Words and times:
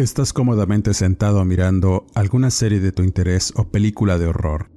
Estás 0.00 0.32
cómodamente 0.32 0.94
sentado 0.94 1.44
mirando 1.44 2.06
alguna 2.14 2.50
serie 2.50 2.80
de 2.80 2.90
tu 2.90 3.02
interés 3.02 3.52
o 3.54 3.68
película 3.68 4.16
de 4.16 4.28
horror. 4.28 4.70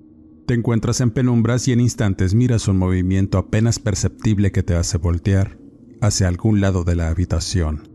Te 0.46 0.54
encuentras 0.54 0.99
en 0.99 1.12
penumbras 1.12 1.66
y 1.70 1.72
en 1.72 1.80
instantes 1.80 2.34
miras 2.34 2.68
un 2.68 2.77
movimiento 2.77 3.38
apenas 3.38 3.80
perceptible 3.80 4.52
que 4.52 4.63
te 4.63 4.76
hace 4.76 4.98
voltear 4.98 5.58
hacia 6.02 6.27
algún 6.27 6.59
lado 6.59 6.84
de 6.84 6.98
la 6.98 7.08
habitación. 7.08 7.88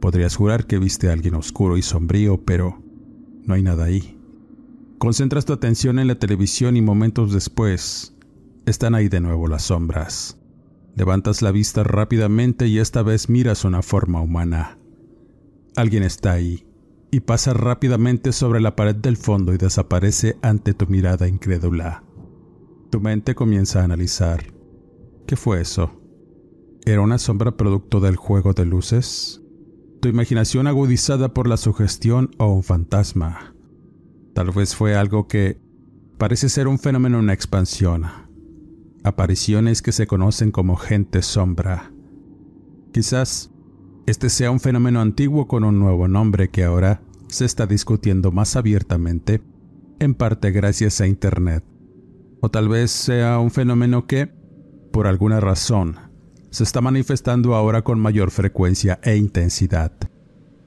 Podrías 0.00 0.36
jurar 0.36 0.66
que 0.66 0.78
viste 0.78 1.10
a 1.10 1.12
alguien 1.12 1.34
oscuro 1.34 1.76
y 1.76 1.82
sombrío, 1.82 2.42
pero 2.46 2.82
no 3.42 3.52
hay 3.52 3.62
nada 3.62 3.84
ahí. 3.84 4.18
Concentras 4.96 5.44
tu 5.44 5.52
atención 5.52 5.98
en 5.98 6.06
la 6.06 6.18
televisión 6.18 6.78
y 6.78 6.80
momentos 6.80 7.34
después 7.34 8.16
están 8.64 8.94
ahí 8.94 9.10
de 9.10 9.20
nuevo 9.20 9.48
las 9.48 9.64
sombras. 9.64 10.38
Levantas 10.96 11.42
la 11.42 11.50
vista 11.50 11.84
rápidamente 11.84 12.68
y 12.68 12.78
esta 12.78 13.02
vez 13.02 13.28
miras 13.28 13.66
una 13.66 13.82
forma 13.82 14.22
humana. 14.22 14.78
Alguien 15.76 16.02
está 16.04 16.32
ahí 16.32 16.66
y 17.10 17.20
pasa 17.20 17.52
rápidamente 17.52 18.32
sobre 18.32 18.60
la 18.60 18.76
pared 18.76 18.96
del 18.96 19.16
fondo 19.16 19.54
y 19.54 19.56
desaparece 19.56 20.36
ante 20.42 20.74
tu 20.74 20.86
mirada 20.86 21.28
incrédula. 21.28 22.04
Tu 22.90 23.00
mente 23.00 23.34
comienza 23.34 23.80
a 23.80 23.84
analizar. 23.84 24.52
¿Qué 25.26 25.36
fue 25.36 25.60
eso? 25.60 26.00
¿Era 26.84 27.00
una 27.00 27.18
sombra 27.18 27.56
producto 27.56 28.00
del 28.00 28.16
juego 28.16 28.52
de 28.52 28.66
luces? 28.66 29.42
¿Tu 30.00 30.08
imaginación 30.08 30.66
agudizada 30.66 31.32
por 31.32 31.48
la 31.48 31.56
sugestión 31.56 32.30
o 32.38 32.52
un 32.52 32.62
fantasma? 32.62 33.54
Tal 34.34 34.50
vez 34.50 34.76
fue 34.76 34.94
algo 34.94 35.28
que 35.28 35.60
parece 36.18 36.48
ser 36.48 36.68
un 36.68 36.78
fenómeno 36.78 37.20
en 37.20 37.30
expansión. 37.30 38.04
Apariciones 39.02 39.82
que 39.82 39.92
se 39.92 40.06
conocen 40.06 40.50
como 40.50 40.76
gente 40.76 41.22
sombra. 41.22 41.92
Quizás 42.92 43.53
este 44.06 44.28
sea 44.28 44.50
un 44.50 44.60
fenómeno 44.60 45.00
antiguo 45.00 45.48
con 45.48 45.64
un 45.64 45.78
nuevo 45.78 46.08
nombre 46.08 46.50
que 46.50 46.64
ahora 46.64 47.00
se 47.28 47.44
está 47.44 47.66
discutiendo 47.66 48.32
más 48.32 48.54
abiertamente, 48.56 49.40
en 49.98 50.14
parte 50.14 50.50
gracias 50.50 51.00
a 51.00 51.06
Internet. 51.06 51.64
O 52.40 52.50
tal 52.50 52.68
vez 52.68 52.90
sea 52.90 53.38
un 53.38 53.50
fenómeno 53.50 54.06
que, 54.06 54.30
por 54.92 55.06
alguna 55.06 55.40
razón, 55.40 55.96
se 56.50 56.64
está 56.64 56.80
manifestando 56.80 57.54
ahora 57.54 57.82
con 57.82 57.98
mayor 57.98 58.30
frecuencia 58.30 59.00
e 59.02 59.16
intensidad. 59.16 59.92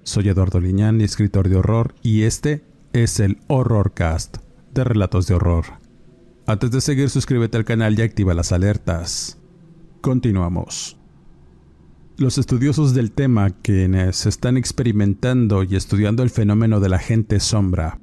Soy 0.03 0.29
Eduardo 0.29 0.59
Liñán, 0.59 1.01
escritor 1.01 1.47
de 1.47 1.57
horror, 1.57 1.93
y 2.01 2.23
este 2.23 2.63
es 2.93 3.19
el 3.19 3.37
Horrorcast 3.47 4.37
de 4.73 4.83
Relatos 4.83 5.27
de 5.27 5.35
Horror. 5.35 5.65
Antes 6.47 6.71
de 6.71 6.81
seguir, 6.81 7.09
suscríbete 7.09 7.57
al 7.57 7.65
canal 7.65 7.97
y 7.99 8.01
activa 8.01 8.33
las 8.33 8.51
alertas. 8.51 9.37
Continuamos. 10.01 10.97
Los 12.19 12.39
estudiosos 12.39 12.95
del 12.95 13.11
tema, 13.11 13.51
quienes 13.51 14.25
están 14.25 14.57
experimentando 14.57 15.61
y 15.61 15.75
estudiando 15.75 16.23
el 16.23 16.31
fenómeno 16.31 16.79
de 16.79 16.89
la 16.89 16.97
gente 16.97 17.39
sombra, 17.39 17.99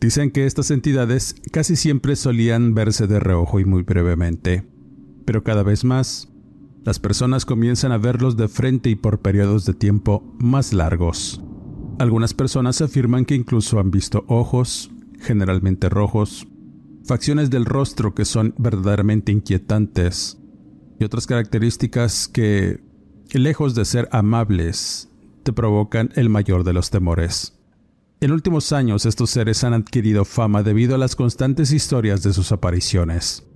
dicen 0.00 0.30
que 0.30 0.46
estas 0.46 0.70
entidades 0.70 1.34
casi 1.52 1.76
siempre 1.76 2.16
solían 2.16 2.72
verse 2.72 3.06
de 3.06 3.20
reojo 3.20 3.60
y 3.60 3.66
muy 3.66 3.82
brevemente, 3.82 4.66
pero 5.26 5.44
cada 5.44 5.62
vez 5.62 5.84
más, 5.84 6.32
las 6.86 6.98
personas 6.98 7.44
comienzan 7.44 7.92
a 7.92 7.98
verlos 7.98 8.38
de 8.38 8.48
frente 8.48 8.88
y 8.88 8.94
por 8.94 9.20
periodos 9.20 9.66
de 9.66 9.74
tiempo 9.74 10.34
más 10.38 10.72
largos. 10.72 11.42
Algunas 11.98 12.32
personas 12.32 12.80
afirman 12.80 13.26
que 13.26 13.34
incluso 13.34 13.78
han 13.78 13.90
visto 13.90 14.24
ojos, 14.26 14.90
generalmente 15.18 15.90
rojos, 15.90 16.48
facciones 17.04 17.50
del 17.50 17.66
rostro 17.66 18.14
que 18.14 18.24
son 18.24 18.54
verdaderamente 18.56 19.32
inquietantes, 19.32 20.38
y 20.98 21.04
otras 21.04 21.26
características 21.26 22.26
que 22.26 22.88
lejos 23.38 23.74
de 23.74 23.84
ser 23.84 24.08
amables, 24.12 25.08
te 25.42 25.52
provocan 25.52 26.10
el 26.16 26.28
mayor 26.28 26.64
de 26.64 26.72
los 26.72 26.90
temores. 26.90 27.56
En 28.20 28.32
últimos 28.32 28.72
años 28.72 29.06
estos 29.06 29.30
seres 29.30 29.64
han 29.64 29.72
adquirido 29.72 30.24
fama 30.24 30.62
debido 30.62 30.94
a 30.94 30.98
las 30.98 31.16
constantes 31.16 31.72
historias 31.72 32.22
de 32.22 32.32
sus 32.32 32.52
apariciones, 32.52 33.46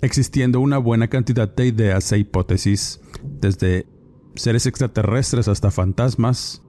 existiendo 0.00 0.60
una 0.60 0.78
buena 0.78 1.08
cantidad 1.08 1.54
de 1.54 1.66
ideas 1.66 2.10
e 2.12 2.18
hipótesis, 2.18 3.00
desde 3.22 3.86
seres 4.34 4.66
extraterrestres 4.66 5.48
hasta 5.48 5.70
fantasmas, 5.70 6.62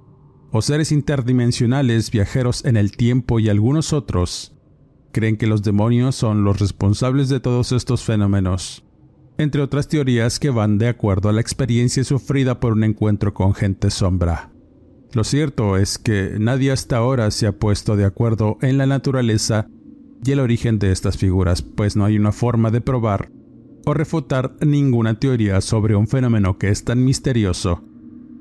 o 0.51 0.61
seres 0.61 0.91
interdimensionales 0.91 2.11
viajeros 2.11 2.65
en 2.65 2.77
el 2.77 2.91
tiempo 2.95 3.39
y 3.39 3.49
algunos 3.49 3.93
otros 3.93 4.53
creen 5.11 5.37
que 5.37 5.47
los 5.47 5.63
demonios 5.63 6.15
son 6.15 6.43
los 6.43 6.59
responsables 6.59 7.27
de 7.27 7.39
todos 7.39 7.71
estos 7.71 8.03
fenómenos 8.03 8.86
entre 9.37 9.61
otras 9.61 9.87
teorías 9.87 10.39
que 10.39 10.49
van 10.49 10.77
de 10.77 10.87
acuerdo 10.87 11.29
a 11.29 11.33
la 11.33 11.41
experiencia 11.41 12.03
sufrida 12.03 12.59
por 12.59 12.73
un 12.73 12.83
encuentro 12.83 13.33
con 13.33 13.53
gente 13.53 13.89
sombra. 13.89 14.51
Lo 15.13 15.23
cierto 15.23 15.77
es 15.77 15.97
que 15.97 16.35
nadie 16.39 16.71
hasta 16.71 16.97
ahora 16.97 17.31
se 17.31 17.47
ha 17.47 17.57
puesto 17.57 17.95
de 17.95 18.05
acuerdo 18.05 18.57
en 18.61 18.77
la 18.77 18.85
naturaleza 18.85 19.67
y 20.23 20.31
el 20.31 20.39
origen 20.39 20.79
de 20.79 20.91
estas 20.91 21.17
figuras, 21.17 21.61
pues 21.61 21.95
no 21.95 22.05
hay 22.05 22.17
una 22.17 22.31
forma 22.31 22.71
de 22.71 22.81
probar 22.81 23.31
o 23.85 23.93
refutar 23.93 24.55
ninguna 24.65 25.17
teoría 25.17 25.61
sobre 25.61 25.95
un 25.95 26.07
fenómeno 26.07 26.57
que 26.57 26.69
es 26.69 26.83
tan 26.83 27.05
misterioso, 27.05 27.83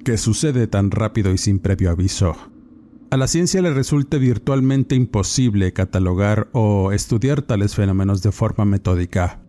que 0.05 0.19
sucede 0.19 0.67
tan 0.67 0.91
rápido 0.91 1.33
y 1.33 1.39
sin 1.39 1.61
previo 1.61 1.91
aviso. 1.91 2.37
A 3.11 3.17
la 3.17 3.29
ciencia 3.29 3.63
le 3.63 3.73
resulta 3.73 4.19
virtualmente 4.19 4.97
imposible 4.97 5.73
catalogar 5.73 6.49
o 6.53 6.91
estudiar 6.91 7.43
tales 7.43 7.77
fenómenos 7.77 8.23
de 8.23 8.33
forma 8.33 8.65
metódica. 8.65 9.46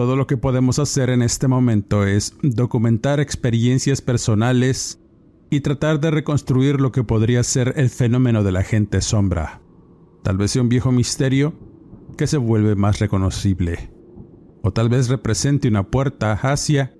Todo 0.00 0.16
lo 0.16 0.26
que 0.26 0.38
podemos 0.38 0.78
hacer 0.78 1.10
en 1.10 1.20
este 1.20 1.46
momento 1.46 2.06
es 2.06 2.32
documentar 2.42 3.20
experiencias 3.20 4.00
personales 4.00 4.98
y 5.50 5.60
tratar 5.60 6.00
de 6.00 6.10
reconstruir 6.10 6.80
lo 6.80 6.90
que 6.90 7.04
podría 7.04 7.42
ser 7.42 7.74
el 7.76 7.90
fenómeno 7.90 8.42
de 8.42 8.50
la 8.50 8.62
gente 8.62 9.02
sombra. 9.02 9.60
Tal 10.22 10.38
vez 10.38 10.52
sea 10.52 10.62
un 10.62 10.70
viejo 10.70 10.90
misterio 10.90 11.52
que 12.16 12.26
se 12.26 12.38
vuelve 12.38 12.76
más 12.76 12.98
reconocible. 12.98 13.92
O 14.62 14.72
tal 14.72 14.88
vez 14.88 15.10
represente 15.10 15.68
una 15.68 15.90
puerta 15.90 16.32
hacia 16.32 16.94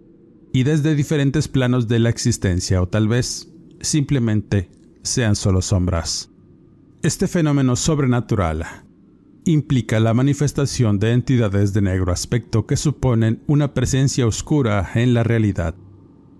y 0.52 0.64
desde 0.64 0.94
diferentes 0.94 1.48
planos 1.48 1.88
de 1.88 2.00
la 2.00 2.10
existencia, 2.10 2.82
o 2.82 2.88
tal 2.88 3.08
vez 3.08 3.50
simplemente 3.80 4.68
sean 5.02 5.36
solo 5.36 5.62
sombras. 5.62 6.30
Este 7.02 7.28
fenómeno 7.28 7.76
sobrenatural 7.76 8.66
implica 9.44 10.00
la 10.00 10.14
manifestación 10.14 10.98
de 10.98 11.12
entidades 11.12 11.72
de 11.72 11.82
negro 11.82 12.12
aspecto 12.12 12.66
que 12.66 12.76
suponen 12.76 13.42
una 13.46 13.74
presencia 13.74 14.26
oscura 14.26 14.90
en 14.94 15.14
la 15.14 15.22
realidad. 15.22 15.74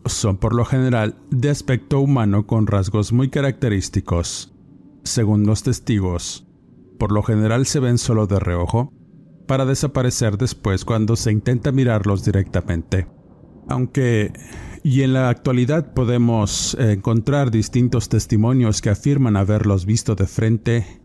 Son 0.07 0.37
por 0.37 0.55
lo 0.55 0.65
general 0.65 1.17
de 1.31 1.51
aspecto 1.51 2.01
humano 2.01 2.47
con 2.47 2.67
rasgos 2.67 3.13
muy 3.13 3.31
característicos. 3.31 4.55
Según 5.05 5.47
los 5.47 5.63
testigos, 5.63 6.47
por 6.99 7.13
lo 7.13 7.23
general 7.23 7.67
se 7.67 7.81
ven 7.81 7.99
solo 7.99 8.27
de 8.27 8.39
reojo, 8.39 8.93
para 9.47 9.65
desaparecer 9.65 10.39
después 10.39 10.85
cuando 10.85 11.17
se 11.17 11.33
intenta 11.33 11.73
mirarlos 11.73 12.25
directamente. 12.25 13.09
Aunque, 13.69 14.33
y 14.85 15.03
en 15.03 15.13
la 15.13 15.29
actualidad 15.29 15.93
podemos 15.93 16.77
encontrar 16.79 17.51
distintos 17.51 18.09
testimonios 18.09 18.81
que 18.81 18.91
afirman 18.91 19.37
haberlos 19.37 19.87
visto 19.87 20.15
de 20.15 20.27
frente 20.27 21.00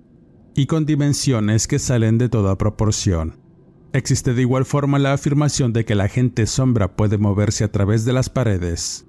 y 0.55 0.67
con 0.67 0.85
dimensiones 0.85 1.67
que 1.67 1.79
salen 1.79 2.17
de 2.17 2.29
toda 2.29 2.57
proporción. 2.57 3.35
Existe 3.91 4.33
de 4.33 4.41
igual 4.41 4.65
forma 4.65 4.99
la 4.99 5.13
afirmación 5.13 5.73
de 5.73 5.85
que 5.85 5.95
la 5.95 6.07
gente 6.07 6.47
sombra 6.47 6.95
puede 6.95 7.17
moverse 7.17 7.63
a 7.65 7.71
través 7.71 8.05
de 8.05 8.13
las 8.13 8.29
paredes, 8.29 9.05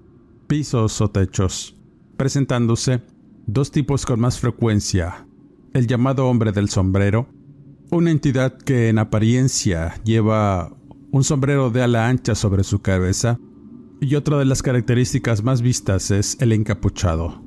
pisos 0.49 1.01
o 1.01 1.11
techos, 1.11 1.77
presentándose 2.17 3.03
dos 3.47 3.71
tipos 3.71 4.05
con 4.05 4.21
más 4.21 4.41
frecuencia, 4.41 5.27
el 5.73 5.87
llamado 5.87 6.27
hombre 6.29 6.51
del 6.51 6.69
sombrero, 6.69 7.29
una 7.91 8.11
entidad 8.11 8.59
que 8.59 8.89
en 8.89 8.99
apariencia 8.99 9.95
lleva 10.05 10.77
un 11.13 11.23
sombrero 11.23 11.71
de 11.71 11.83
ala 11.83 12.09
ancha 12.09 12.35
sobre 12.35 12.65
su 12.65 12.81
cabeza, 12.81 13.39
y 14.01 14.17
otra 14.17 14.39
de 14.39 14.45
las 14.45 14.63
características 14.63 15.43
más 15.43 15.63
vistas 15.63 16.11
es 16.11 16.37
el 16.41 16.53
encapuchado 16.53 17.46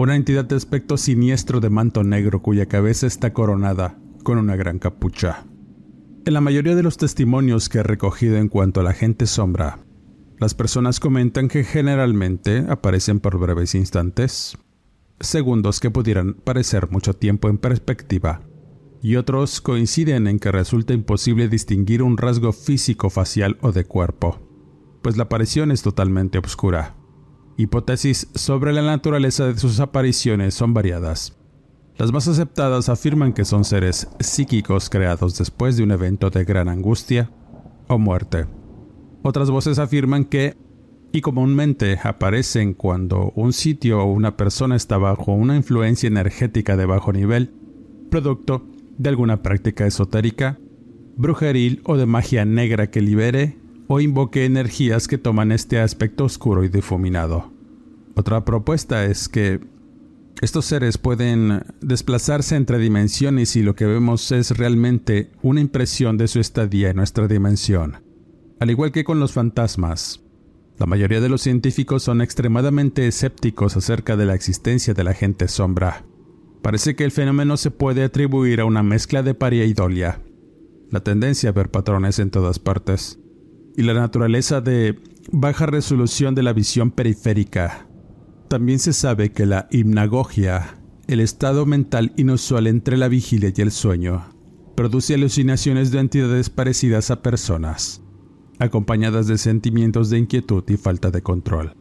una 0.00 0.16
entidad 0.16 0.46
de 0.46 0.56
aspecto 0.56 0.96
siniestro 0.96 1.60
de 1.60 1.68
manto 1.68 2.02
negro 2.04 2.40
cuya 2.40 2.64
cabeza 2.64 3.06
está 3.06 3.34
coronada 3.34 3.98
con 4.22 4.38
una 4.38 4.56
gran 4.56 4.78
capucha. 4.78 5.44
En 6.24 6.32
la 6.32 6.40
mayoría 6.40 6.74
de 6.74 6.82
los 6.82 6.96
testimonios 6.96 7.68
que 7.68 7.78
he 7.78 7.82
recogido 7.82 8.38
en 8.38 8.48
cuanto 8.48 8.80
a 8.80 8.82
la 8.82 8.94
gente 8.94 9.26
sombra, 9.26 9.80
las 10.38 10.54
personas 10.54 11.00
comentan 11.00 11.48
que 11.48 11.64
generalmente 11.64 12.64
aparecen 12.68 13.20
por 13.20 13.38
breves 13.38 13.74
instantes, 13.74 14.56
segundos 15.20 15.80
que 15.80 15.90
pudieran 15.90 16.32
parecer 16.32 16.90
mucho 16.90 17.14
tiempo 17.14 17.50
en 17.50 17.58
perspectiva, 17.58 18.40
y 19.02 19.16
otros 19.16 19.60
coinciden 19.60 20.26
en 20.28 20.38
que 20.38 20.50
resulta 20.50 20.94
imposible 20.94 21.48
distinguir 21.48 22.02
un 22.02 22.16
rasgo 22.16 22.52
físico, 22.52 23.10
facial 23.10 23.58
o 23.60 23.72
de 23.72 23.84
cuerpo, 23.84 24.40
pues 25.02 25.18
la 25.18 25.24
aparición 25.24 25.70
es 25.70 25.82
totalmente 25.82 26.38
oscura. 26.38 26.99
Hipótesis 27.60 28.26
sobre 28.34 28.72
la 28.72 28.80
naturaleza 28.80 29.44
de 29.44 29.58
sus 29.58 29.80
apariciones 29.80 30.54
son 30.54 30.72
variadas. 30.72 31.36
Las 31.98 32.10
más 32.10 32.26
aceptadas 32.26 32.88
afirman 32.88 33.34
que 33.34 33.44
son 33.44 33.64
seres 33.64 34.08
psíquicos 34.18 34.88
creados 34.88 35.36
después 35.36 35.76
de 35.76 35.82
un 35.82 35.90
evento 35.90 36.30
de 36.30 36.44
gran 36.44 36.70
angustia 36.70 37.30
o 37.86 37.98
muerte. 37.98 38.46
Otras 39.22 39.50
voces 39.50 39.78
afirman 39.78 40.24
que, 40.24 40.56
y 41.12 41.20
comúnmente 41.20 41.98
aparecen 42.02 42.72
cuando 42.72 43.30
un 43.36 43.52
sitio 43.52 44.00
o 44.00 44.10
una 44.10 44.38
persona 44.38 44.74
está 44.74 44.96
bajo 44.96 45.32
una 45.32 45.54
influencia 45.54 46.06
energética 46.06 46.78
de 46.78 46.86
bajo 46.86 47.12
nivel, 47.12 47.52
producto 48.10 48.64
de 48.96 49.10
alguna 49.10 49.42
práctica 49.42 49.86
esotérica, 49.86 50.58
brujeril 51.18 51.82
o 51.84 51.98
de 51.98 52.06
magia 52.06 52.46
negra 52.46 52.90
que 52.90 53.02
libere 53.02 53.58
o 53.92 53.98
invoque 53.98 54.44
energías 54.44 55.08
que 55.08 55.18
toman 55.18 55.50
este 55.50 55.80
aspecto 55.80 56.24
oscuro 56.24 56.62
y 56.62 56.68
difuminado. 56.68 57.50
Otra 58.14 58.44
propuesta 58.44 59.04
es 59.04 59.28
que 59.28 59.58
estos 60.40 60.66
seres 60.66 60.96
pueden 60.96 61.64
desplazarse 61.80 62.54
entre 62.54 62.78
dimensiones 62.78 63.56
y 63.56 63.64
lo 63.64 63.74
que 63.74 63.86
vemos 63.86 64.30
es 64.30 64.56
realmente 64.56 65.32
una 65.42 65.60
impresión 65.60 66.18
de 66.18 66.28
su 66.28 66.38
estadía 66.38 66.90
en 66.90 66.98
nuestra 66.98 67.26
dimensión. 67.26 67.96
Al 68.60 68.70
igual 68.70 68.92
que 68.92 69.02
con 69.02 69.18
los 69.18 69.32
fantasmas, 69.32 70.20
la 70.78 70.86
mayoría 70.86 71.20
de 71.20 71.28
los 71.28 71.42
científicos 71.42 72.04
son 72.04 72.20
extremadamente 72.20 73.08
escépticos 73.08 73.76
acerca 73.76 74.16
de 74.16 74.24
la 74.24 74.36
existencia 74.36 74.94
de 74.94 75.02
la 75.02 75.14
gente 75.14 75.48
sombra. 75.48 76.04
Parece 76.62 76.94
que 76.94 77.02
el 77.02 77.10
fenómeno 77.10 77.56
se 77.56 77.72
puede 77.72 78.04
atribuir 78.04 78.60
a 78.60 78.66
una 78.66 78.84
mezcla 78.84 79.24
de 79.24 79.34
paria 79.34 79.64
y 79.64 79.72
dolia, 79.72 80.22
la 80.92 81.00
tendencia 81.00 81.50
a 81.50 81.52
ver 81.52 81.72
patrones 81.72 82.20
en 82.20 82.30
todas 82.30 82.60
partes, 82.60 83.19
y 83.80 83.82
la 83.82 83.94
naturaleza 83.94 84.60
de 84.60 85.00
baja 85.32 85.64
resolución 85.64 86.34
de 86.34 86.42
la 86.42 86.52
visión 86.52 86.90
periférica 86.90 87.86
también 88.48 88.78
se 88.78 88.92
sabe 88.92 89.32
que 89.32 89.46
la 89.46 89.68
hipnagogia, 89.70 90.74
el 91.06 91.20
estado 91.20 91.64
mental 91.64 92.12
inusual 92.18 92.66
entre 92.66 92.98
la 92.98 93.08
vigilia 93.08 93.50
y 93.56 93.60
el 93.62 93.70
sueño, 93.70 94.28
produce 94.76 95.14
alucinaciones 95.14 95.90
de 95.92 96.00
entidades 96.00 96.50
parecidas 96.50 97.10
a 97.10 97.22
personas, 97.22 98.02
acompañadas 98.58 99.26
de 99.26 99.38
sentimientos 99.38 100.10
de 100.10 100.18
inquietud 100.18 100.62
y 100.68 100.76
falta 100.76 101.10
de 101.10 101.22
control. 101.22 101.72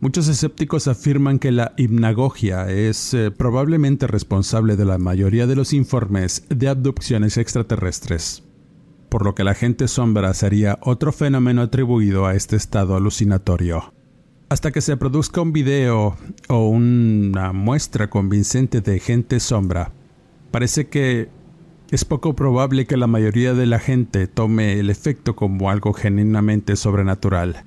Muchos 0.00 0.26
escépticos 0.26 0.88
afirman 0.88 1.38
que 1.38 1.52
la 1.52 1.74
hipnagogia 1.76 2.68
es 2.72 3.14
eh, 3.14 3.30
probablemente 3.30 4.08
responsable 4.08 4.74
de 4.74 4.84
la 4.84 4.98
mayoría 4.98 5.46
de 5.46 5.54
los 5.54 5.72
informes 5.72 6.44
de 6.48 6.66
abducciones 6.66 7.36
extraterrestres, 7.36 8.42
por 9.08 9.24
lo 9.24 9.34
que 9.34 9.44
la 9.44 9.54
gente 9.54 9.88
sombra 9.88 10.34
sería 10.34 10.78
otro 10.82 11.12
fenómeno 11.12 11.62
atribuido 11.62 12.26
a 12.26 12.34
este 12.34 12.56
estado 12.56 12.96
alucinatorio 12.96 13.92
hasta 14.48 14.70
que 14.70 14.80
se 14.80 14.96
produzca 14.96 15.40
un 15.40 15.52
video 15.52 16.16
o 16.48 16.68
una 16.68 17.52
muestra 17.52 18.08
convincente 18.08 18.80
de 18.80 19.00
gente 19.00 19.40
sombra, 19.40 19.92
parece 20.50 20.88
que 20.88 21.28
es 21.90 22.04
poco 22.04 22.34
probable 22.34 22.86
que 22.86 22.96
la 22.96 23.06
mayoría 23.06 23.54
de 23.54 23.66
la 23.66 23.78
gente 23.78 24.26
tome 24.26 24.78
el 24.78 24.90
efecto 24.90 25.36
como 25.36 25.70
algo 25.70 25.92
genuinamente 25.92 26.76
sobrenatural. 26.76 27.64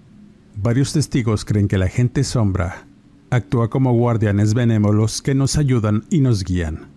Varios 0.56 0.94
testigos 0.94 1.45
creen 1.45 1.68
que 1.68 1.77
la 1.77 1.88
gente 1.88 2.24
sombra 2.24 2.85
actúa 3.30 3.69
como 3.69 3.94
guardianes 3.94 4.53
benévolos 4.53 5.21
que 5.21 5.35
nos 5.35 5.57
ayudan 5.57 6.06
y 6.09 6.19
nos 6.19 6.44
guían. 6.44 6.88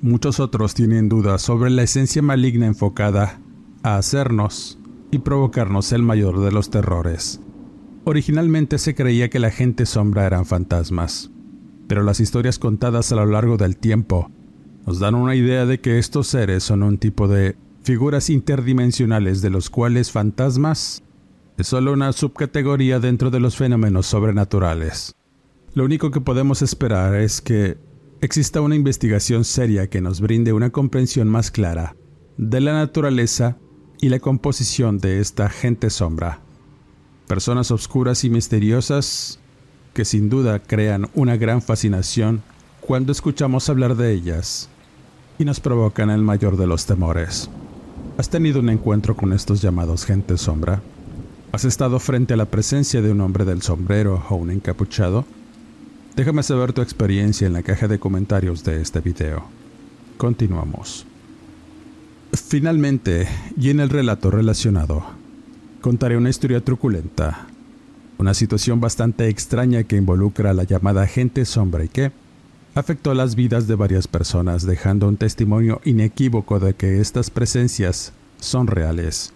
Muchos 0.00 0.40
otros 0.40 0.74
tienen 0.74 1.08
dudas 1.08 1.42
sobre 1.42 1.70
la 1.70 1.82
esencia 1.82 2.22
maligna 2.22 2.66
enfocada 2.66 3.38
a 3.82 3.96
hacernos 3.96 4.78
y 5.10 5.18
provocarnos 5.18 5.92
el 5.92 6.02
mayor 6.02 6.40
de 6.40 6.52
los 6.52 6.70
terrores. 6.70 7.40
Originalmente 8.04 8.78
se 8.78 8.94
creía 8.94 9.28
que 9.30 9.38
la 9.38 9.50
gente 9.50 9.86
sombra 9.86 10.26
eran 10.26 10.46
fantasmas, 10.46 11.30
pero 11.86 12.02
las 12.02 12.20
historias 12.20 12.58
contadas 12.58 13.12
a 13.12 13.16
lo 13.16 13.26
largo 13.26 13.56
del 13.56 13.76
tiempo 13.76 14.30
nos 14.86 14.98
dan 14.98 15.14
una 15.14 15.34
idea 15.34 15.66
de 15.66 15.80
que 15.80 15.98
estos 15.98 16.28
seres 16.28 16.64
son 16.64 16.82
un 16.82 16.98
tipo 16.98 17.28
de 17.28 17.56
figuras 17.82 18.30
interdimensionales 18.30 19.42
de 19.42 19.50
los 19.50 19.70
cuales 19.70 20.10
fantasmas 20.10 21.02
es 21.58 21.66
solo 21.66 21.92
una 21.92 22.12
subcategoría 22.12 23.00
dentro 23.00 23.30
de 23.30 23.40
los 23.40 23.56
fenómenos 23.56 24.06
sobrenaturales. 24.06 25.14
Lo 25.74 25.84
único 25.84 26.10
que 26.10 26.20
podemos 26.20 26.62
esperar 26.62 27.14
es 27.16 27.40
que 27.40 27.76
exista 28.20 28.60
una 28.60 28.76
investigación 28.76 29.44
seria 29.44 29.88
que 29.88 30.00
nos 30.00 30.20
brinde 30.20 30.52
una 30.52 30.70
comprensión 30.70 31.28
más 31.28 31.50
clara 31.50 31.96
de 32.36 32.60
la 32.60 32.72
naturaleza 32.72 33.58
y 34.00 34.08
la 34.08 34.18
composición 34.18 34.98
de 34.98 35.20
esta 35.20 35.48
gente 35.48 35.90
sombra 35.90 36.40
personas 37.30 37.70
oscuras 37.70 38.24
y 38.24 38.28
misteriosas 38.28 39.38
que 39.94 40.04
sin 40.04 40.28
duda 40.28 40.58
crean 40.58 41.08
una 41.14 41.36
gran 41.36 41.62
fascinación 41.62 42.42
cuando 42.80 43.12
escuchamos 43.12 43.68
hablar 43.68 43.94
de 43.94 44.12
ellas 44.12 44.68
y 45.38 45.44
nos 45.44 45.60
provocan 45.60 46.10
el 46.10 46.22
mayor 46.22 46.56
de 46.56 46.66
los 46.66 46.86
temores. 46.86 47.48
¿Has 48.18 48.30
tenido 48.30 48.58
un 48.58 48.68
encuentro 48.68 49.16
con 49.16 49.32
estos 49.32 49.62
llamados 49.62 50.04
gente 50.04 50.36
sombra? 50.38 50.82
¿Has 51.52 51.64
estado 51.64 52.00
frente 52.00 52.34
a 52.34 52.36
la 52.36 52.46
presencia 52.46 53.00
de 53.00 53.12
un 53.12 53.20
hombre 53.20 53.44
del 53.44 53.62
sombrero 53.62 54.24
o 54.28 54.34
un 54.34 54.50
encapuchado? 54.50 55.24
Déjame 56.16 56.42
saber 56.42 56.72
tu 56.72 56.82
experiencia 56.82 57.46
en 57.46 57.52
la 57.52 57.62
caja 57.62 57.86
de 57.86 58.00
comentarios 58.00 58.64
de 58.64 58.82
este 58.82 58.98
video. 58.98 59.44
Continuamos. 60.16 61.06
Finalmente, 62.32 63.26
y 63.56 63.70
en 63.70 63.80
el 63.80 63.90
relato 63.90 64.30
relacionado, 64.30 65.04
contaré 65.80 66.16
una 66.16 66.30
historia 66.30 66.64
truculenta, 66.64 67.46
una 68.18 68.34
situación 68.34 68.80
bastante 68.80 69.28
extraña 69.28 69.82
que 69.82 69.96
involucra 69.96 70.50
a 70.50 70.54
la 70.54 70.64
llamada 70.64 71.06
gente 71.06 71.44
sombra 71.44 71.84
y 71.84 71.88
que 71.88 72.12
afectó 72.74 73.14
las 73.14 73.34
vidas 73.34 73.66
de 73.66 73.74
varias 73.74 74.06
personas, 74.06 74.64
dejando 74.64 75.08
un 75.08 75.16
testimonio 75.16 75.80
inequívoco 75.84 76.60
de 76.60 76.74
que 76.74 77.00
estas 77.00 77.30
presencias 77.30 78.12
son 78.38 78.68
reales 78.68 79.32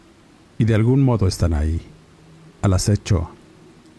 y 0.59 0.65
de 0.65 0.77
algún 0.77 1.03
modo 1.03 1.27
están 1.27 1.53
ahí, 1.53 1.81
al 2.63 2.75
acecho, 2.75 3.29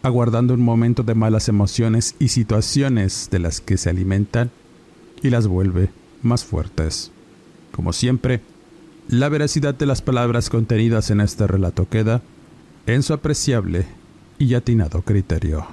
aguardando 0.02 0.54
un 0.54 0.62
momento 0.62 1.02
de 1.02 1.14
malas 1.14 1.48
emociones 1.48 2.14
y 2.18 2.28
situaciones 2.28 3.28
de 3.30 3.40
las 3.40 3.60
que 3.60 3.76
se 3.76 3.90
alimentan 3.90 4.50
y 5.22 5.28
las 5.28 5.46
vuelve 5.46 5.90
más 6.22 6.44
fuertes. 6.44 7.12
Como 7.72 7.92
siempre, 7.92 8.40
la 9.08 9.28
veracidad 9.28 9.74
de 9.74 9.86
las 9.86 10.02
palabras 10.02 10.50
contenidas 10.50 11.10
en 11.10 11.20
este 11.20 11.46
relato 11.46 11.88
queda 11.88 12.22
en 12.86 13.02
su 13.02 13.12
apreciable 13.12 13.86
y 14.38 14.54
atinado 14.54 15.02
criterio. 15.02 15.66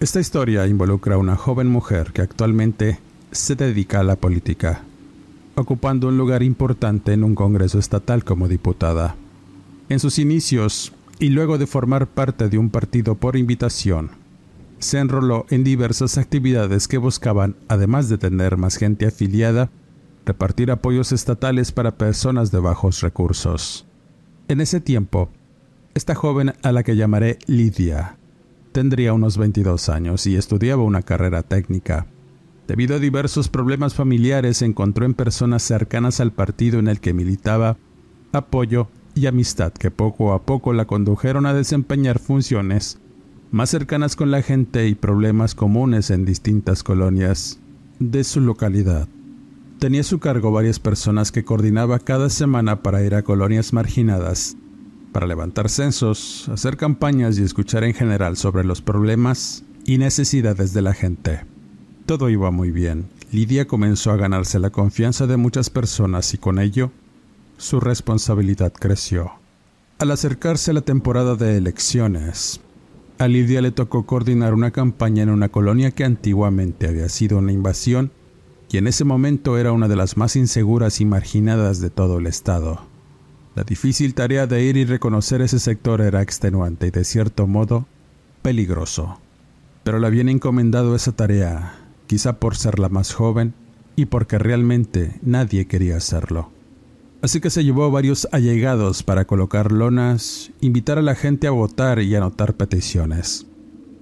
Esta 0.00 0.18
historia 0.18 0.66
involucra 0.66 1.14
a 1.14 1.18
una 1.18 1.36
joven 1.36 1.68
mujer 1.68 2.12
que 2.12 2.22
actualmente 2.22 2.98
se 3.30 3.54
dedica 3.54 4.00
a 4.00 4.04
la 4.04 4.16
política, 4.16 4.82
ocupando 5.54 6.08
un 6.08 6.18
lugar 6.18 6.42
importante 6.42 7.12
en 7.12 7.22
un 7.22 7.34
Congreso 7.34 7.78
estatal 7.78 8.24
como 8.24 8.48
diputada. 8.48 9.14
En 9.88 10.00
sus 10.00 10.18
inicios, 10.18 10.92
y 11.20 11.28
luego 11.28 11.58
de 11.58 11.66
formar 11.66 12.06
parte 12.08 12.48
de 12.48 12.58
un 12.58 12.70
partido 12.70 13.14
por 13.14 13.36
invitación, 13.36 14.10
se 14.78 14.98
enroló 14.98 15.46
en 15.50 15.62
diversas 15.62 16.18
actividades 16.18 16.88
que 16.88 16.98
buscaban, 16.98 17.54
además 17.68 18.08
de 18.08 18.18
tener 18.18 18.56
más 18.56 18.76
gente 18.76 19.06
afiliada, 19.06 19.70
repartir 20.24 20.70
apoyos 20.70 21.12
estatales 21.12 21.72
para 21.72 21.96
personas 21.96 22.50
de 22.50 22.58
bajos 22.58 23.00
recursos. 23.00 23.86
En 24.48 24.60
ese 24.60 24.80
tiempo, 24.80 25.30
esta 25.94 26.14
joven, 26.14 26.54
a 26.62 26.72
la 26.72 26.82
que 26.82 26.96
llamaré 26.96 27.38
Lidia, 27.46 28.16
tendría 28.72 29.12
unos 29.12 29.36
22 29.38 29.88
años 29.88 30.26
y 30.26 30.36
estudiaba 30.36 30.82
una 30.82 31.02
carrera 31.02 31.42
técnica. 31.42 32.06
Debido 32.68 32.96
a 32.96 33.00
diversos 33.00 33.48
problemas 33.48 33.94
familiares, 33.94 34.62
encontró 34.62 35.04
en 35.04 35.14
personas 35.14 35.62
cercanas 35.62 36.20
al 36.20 36.32
partido 36.32 36.78
en 36.78 36.88
el 36.88 37.00
que 37.00 37.12
militaba 37.12 37.76
apoyo 38.32 38.88
y 39.14 39.26
amistad 39.26 39.72
que 39.72 39.90
poco 39.90 40.32
a 40.32 40.42
poco 40.42 40.72
la 40.72 40.84
condujeron 40.84 41.46
a 41.46 41.54
desempeñar 41.54 42.20
funciones 42.20 43.00
más 43.50 43.70
cercanas 43.70 44.14
con 44.14 44.30
la 44.30 44.42
gente 44.42 44.86
y 44.86 44.94
problemas 44.94 45.56
comunes 45.56 46.10
en 46.10 46.24
distintas 46.24 46.84
colonias 46.84 47.58
de 47.98 48.22
su 48.22 48.40
localidad. 48.40 49.08
Tenía 49.80 50.02
a 50.02 50.04
su 50.04 50.18
cargo 50.18 50.52
varias 50.52 50.78
personas 50.78 51.32
que 51.32 51.42
coordinaba 51.42 51.98
cada 51.98 52.28
semana 52.28 52.82
para 52.82 53.02
ir 53.02 53.14
a 53.14 53.22
colonias 53.22 53.72
marginadas 53.72 54.56
para 55.10 55.26
levantar 55.26 55.70
censos, 55.70 56.50
hacer 56.50 56.76
campañas 56.76 57.38
y 57.38 57.42
escuchar 57.42 57.84
en 57.84 57.94
general 57.94 58.36
sobre 58.36 58.62
los 58.62 58.82
problemas 58.82 59.64
y 59.86 59.96
necesidades 59.96 60.74
de 60.74 60.82
la 60.82 60.92
gente. 60.92 61.40
Todo 62.04 62.28
iba 62.28 62.50
muy 62.50 62.70
bien. 62.70 63.08
Lidia 63.32 63.66
comenzó 63.66 64.10
a 64.10 64.16
ganarse 64.16 64.58
la 64.58 64.68
confianza 64.68 65.26
de 65.26 65.38
muchas 65.38 65.70
personas 65.70 66.34
y 66.34 66.38
con 66.38 66.58
ello 66.58 66.92
su 67.56 67.80
responsabilidad 67.80 68.72
creció. 68.72 69.32
Al 69.98 70.10
acercarse 70.10 70.74
la 70.74 70.82
temporada 70.82 71.36
de 71.36 71.56
elecciones, 71.56 72.60
a 73.18 73.28
Lidia 73.28 73.62
le 73.62 73.70
tocó 73.70 74.04
coordinar 74.04 74.52
una 74.52 74.72
campaña 74.72 75.22
en 75.22 75.30
una 75.30 75.48
colonia 75.48 75.90
que 75.90 76.04
antiguamente 76.04 76.86
había 76.86 77.08
sido 77.08 77.38
una 77.38 77.52
invasión 77.52 78.12
y 78.70 78.78
en 78.78 78.86
ese 78.86 79.04
momento 79.04 79.58
era 79.58 79.72
una 79.72 79.88
de 79.88 79.96
las 79.96 80.16
más 80.16 80.36
inseguras 80.36 81.00
y 81.00 81.04
marginadas 81.04 81.80
de 81.80 81.90
todo 81.90 82.18
el 82.18 82.26
estado. 82.26 82.80
La 83.56 83.64
difícil 83.64 84.14
tarea 84.14 84.46
de 84.46 84.62
ir 84.62 84.76
y 84.76 84.84
reconocer 84.84 85.42
ese 85.42 85.58
sector 85.58 86.00
era 86.00 86.22
extenuante 86.22 86.86
y 86.86 86.90
de 86.90 87.04
cierto 87.04 87.48
modo 87.48 87.86
peligroso. 88.42 89.18
Pero 89.82 89.98
le 89.98 90.06
habían 90.06 90.28
encomendado 90.28 90.94
esa 90.94 91.12
tarea 91.12 91.74
quizá 92.06 92.38
por 92.38 92.56
ser 92.56 92.78
la 92.78 92.88
más 92.88 93.12
joven 93.12 93.54
y 93.96 94.06
porque 94.06 94.38
realmente 94.38 95.18
nadie 95.22 95.66
quería 95.66 95.96
hacerlo. 95.96 96.50
Así 97.22 97.40
que 97.40 97.50
se 97.50 97.64
llevó 97.64 97.90
varios 97.90 98.28
allegados 98.32 99.02
para 99.02 99.26
colocar 99.26 99.72
lonas, 99.72 100.52
invitar 100.60 100.98
a 100.98 101.02
la 101.02 101.14
gente 101.14 101.46
a 101.46 101.50
votar 101.50 102.00
y 102.00 102.14
anotar 102.14 102.54
peticiones. 102.54 103.46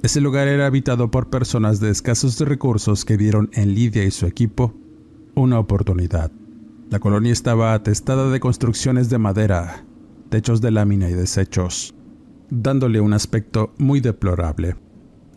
Ese 0.02 0.20
lugar 0.20 0.48
era 0.48 0.66
habitado 0.66 1.10
por 1.10 1.28
personas 1.28 1.80
de 1.80 1.90
escasos 1.90 2.38
recursos 2.40 3.04
que 3.04 3.16
vieron 3.16 3.50
en 3.52 3.74
Lidia 3.74 4.04
y 4.04 4.10
su 4.10 4.26
equipo 4.26 4.74
una 5.34 5.58
oportunidad. 5.58 6.30
La 6.90 7.00
colonia 7.00 7.32
estaba 7.32 7.74
atestada 7.74 8.30
de 8.30 8.40
construcciones 8.40 9.10
de 9.10 9.18
madera, 9.18 9.84
techos 10.30 10.60
de 10.60 10.70
lámina 10.70 11.10
y 11.10 11.14
desechos, 11.14 11.94
dándole 12.50 13.00
un 13.00 13.12
aspecto 13.12 13.74
muy 13.78 14.00
deplorable 14.00 14.76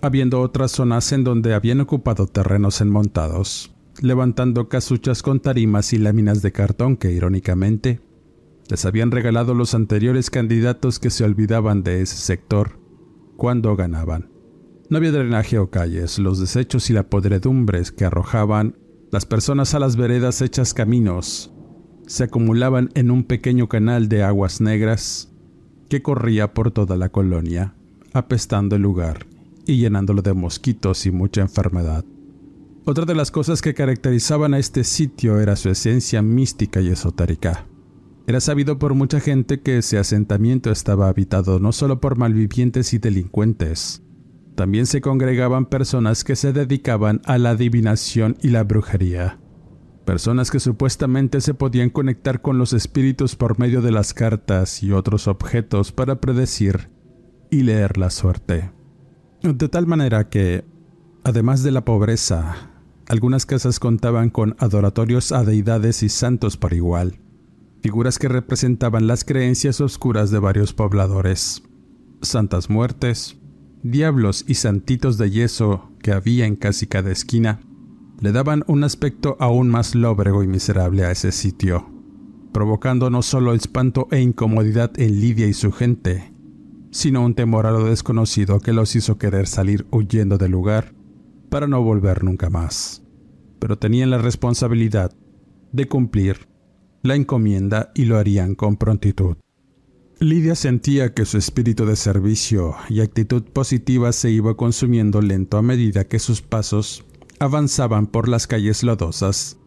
habiendo 0.01 0.41
otras 0.41 0.71
zonas 0.71 1.11
en 1.11 1.23
donde 1.23 1.53
habían 1.53 1.79
ocupado 1.79 2.27
terrenos 2.27 2.81
enmontados, 2.81 3.73
levantando 4.01 4.67
casuchas 4.67 5.21
con 5.21 5.39
tarimas 5.39 5.93
y 5.93 5.99
láminas 5.99 6.41
de 6.41 6.51
cartón 6.51 6.97
que, 6.97 7.11
irónicamente, 7.11 8.01
les 8.67 8.85
habían 8.85 9.11
regalado 9.11 9.53
los 9.53 9.75
anteriores 9.75 10.29
candidatos 10.29 10.99
que 10.99 11.09
se 11.09 11.23
olvidaban 11.23 11.83
de 11.83 12.01
ese 12.01 12.17
sector 12.17 12.79
cuando 13.37 13.75
ganaban. 13.75 14.30
No 14.91 14.97
había 14.97 15.13
drenaje 15.13 15.57
o 15.57 15.69
calles, 15.69 16.19
los 16.19 16.37
desechos 16.37 16.89
y 16.89 16.93
la 16.93 17.09
podredumbre 17.09 17.81
que 17.95 18.03
arrojaban 18.03 18.75
las 19.09 19.25
personas 19.25 19.73
a 19.73 19.79
las 19.79 19.95
veredas 19.95 20.41
hechas 20.41 20.73
caminos 20.73 21.49
se 22.07 22.25
acumulaban 22.25 22.89
en 22.93 23.09
un 23.09 23.23
pequeño 23.23 23.69
canal 23.69 24.09
de 24.09 24.23
aguas 24.23 24.59
negras 24.59 25.31
que 25.87 26.01
corría 26.01 26.53
por 26.53 26.71
toda 26.71 26.97
la 26.97 27.07
colonia, 27.07 27.73
apestando 28.11 28.75
el 28.75 28.81
lugar 28.81 29.27
y 29.65 29.77
llenándolo 29.77 30.21
de 30.23 30.33
mosquitos 30.33 31.05
y 31.05 31.11
mucha 31.11 31.39
enfermedad. 31.39 32.03
Otra 32.83 33.05
de 33.05 33.15
las 33.15 33.31
cosas 33.31 33.61
que 33.61 33.73
caracterizaban 33.73 34.53
a 34.53 34.59
este 34.59 34.83
sitio 34.83 35.39
era 35.39 35.55
su 35.55 35.69
esencia 35.69 36.21
mística 36.21 36.81
y 36.81 36.89
esotérica. 36.89 37.65
Era 38.27 38.41
sabido 38.41 38.77
por 38.77 38.93
mucha 38.93 39.21
gente 39.21 39.61
que 39.61 39.77
ese 39.77 39.97
asentamiento 39.97 40.69
estaba 40.69 41.07
habitado 41.07 41.61
no 41.61 41.71
solo 41.71 42.01
por 42.01 42.17
malvivientes 42.17 42.93
y 42.93 42.97
delincuentes, 42.97 44.03
también 44.61 44.85
se 44.85 45.01
congregaban 45.01 45.65
personas 45.65 46.23
que 46.23 46.35
se 46.35 46.53
dedicaban 46.53 47.19
a 47.25 47.39
la 47.39 47.49
adivinación 47.49 48.37
y 48.43 48.49
la 48.49 48.63
brujería, 48.63 49.39
personas 50.05 50.51
que 50.51 50.59
supuestamente 50.59 51.41
se 51.41 51.55
podían 51.55 51.89
conectar 51.89 52.43
con 52.43 52.59
los 52.59 52.71
espíritus 52.71 53.35
por 53.35 53.57
medio 53.57 53.81
de 53.81 53.91
las 53.91 54.13
cartas 54.13 54.83
y 54.83 54.91
otros 54.91 55.27
objetos 55.27 55.91
para 55.91 56.21
predecir 56.21 56.91
y 57.49 57.63
leer 57.63 57.97
la 57.97 58.11
suerte. 58.11 58.71
De 59.41 59.67
tal 59.67 59.87
manera 59.87 60.29
que, 60.29 60.63
además 61.23 61.63
de 61.63 61.71
la 61.71 61.83
pobreza, 61.83 62.69
algunas 63.07 63.47
casas 63.47 63.79
contaban 63.79 64.29
con 64.29 64.55
adoratorios 64.59 65.31
a 65.31 65.43
deidades 65.43 66.03
y 66.03 66.09
santos 66.09 66.55
por 66.55 66.73
igual, 66.73 67.19
figuras 67.81 68.19
que 68.19 68.27
representaban 68.27 69.07
las 69.07 69.25
creencias 69.25 69.81
oscuras 69.81 70.29
de 70.29 70.37
varios 70.37 70.71
pobladores, 70.71 71.63
santas 72.21 72.69
muertes, 72.69 73.40
diablos 73.83 74.45
y 74.47 74.55
santitos 74.55 75.17
de 75.17 75.31
yeso 75.31 75.91
que 76.01 76.11
había 76.11 76.45
en 76.45 76.55
casi 76.55 76.87
cada 76.87 77.11
esquina, 77.11 77.61
le 78.19 78.31
daban 78.31 78.63
un 78.67 78.83
aspecto 78.83 79.35
aún 79.39 79.69
más 79.69 79.95
lóbrego 79.95 80.43
y 80.43 80.47
miserable 80.47 81.05
a 81.05 81.11
ese 81.11 81.31
sitio, 81.31 81.89
provocando 82.51 83.09
no 83.09 83.21
solo 83.21 83.53
espanto 83.53 84.07
e 84.11 84.21
incomodidad 84.21 84.91
en 84.99 85.19
Lidia 85.19 85.47
y 85.47 85.53
su 85.53 85.71
gente, 85.71 86.31
sino 86.91 87.25
un 87.25 87.33
temor 87.33 87.65
a 87.65 87.71
lo 87.71 87.85
desconocido 87.85 88.59
que 88.59 88.73
los 88.73 88.95
hizo 88.95 89.17
querer 89.17 89.47
salir 89.47 89.87
huyendo 89.91 90.37
del 90.37 90.51
lugar 90.51 90.93
para 91.49 91.67
no 91.67 91.81
volver 91.81 92.23
nunca 92.23 92.49
más. 92.49 93.03
Pero 93.59 93.77
tenían 93.77 94.09
la 94.09 94.17
responsabilidad 94.17 95.11
de 95.71 95.87
cumplir 95.87 96.47
la 97.01 97.15
encomienda 97.15 97.91
y 97.95 98.05
lo 98.05 98.17
harían 98.17 98.55
con 98.55 98.77
prontitud. 98.77 99.37
Lidia 100.21 100.53
sentía 100.53 101.15
que 101.15 101.25
su 101.25 101.39
espíritu 101.39 101.87
de 101.87 101.95
servicio 101.95 102.75
y 102.89 103.01
actitud 103.01 103.41
positiva 103.41 104.11
se 104.11 104.29
iba 104.29 104.55
consumiendo 104.55 105.19
lento 105.19 105.57
a 105.57 105.63
medida 105.63 106.03
que 106.07 106.19
sus 106.19 106.43
pasos 106.43 107.03
avanzaban 107.39 108.05
por 108.05 108.27
las 108.27 108.45
calles 108.45 108.83
lodosas, 108.83 109.57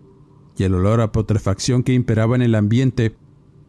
y 0.57 0.63
el 0.63 0.77
olor 0.77 1.01
a 1.01 1.11
putrefacción 1.11 1.83
que 1.83 1.93
imperaba 1.93 2.37
en 2.37 2.43
el 2.43 2.55
ambiente 2.55 3.17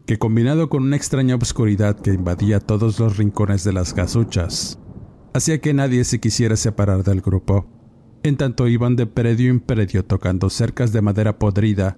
que 0.06 0.20
combinado 0.20 0.70
con 0.70 0.84
una 0.84 0.96
extraña 0.96 1.38
oscuridad 1.38 2.00
que 2.00 2.13
invadía 2.13 2.60
todos 2.60 3.00
los 3.00 3.18
rincones 3.18 3.63
de 3.63 3.74
las 3.74 3.96
casuchas, 3.96 4.77
hacía 5.34 5.60
que 5.62 5.74
nadie 5.74 6.04
se 6.04 6.20
quisiera 6.20 6.56
separar 6.56 7.04
del 7.04 7.22
grupo. 7.22 7.65
En 8.22 8.38
tanto 8.38 8.68
iban 8.68 8.96
de 8.96 9.08
predio 9.08 9.50
en 9.50 9.60
predio 9.60 10.06
tocando 10.06 10.51
cercas 10.51 10.94
de 10.94 11.01
madera 11.01 11.39
podrida, 11.39 11.98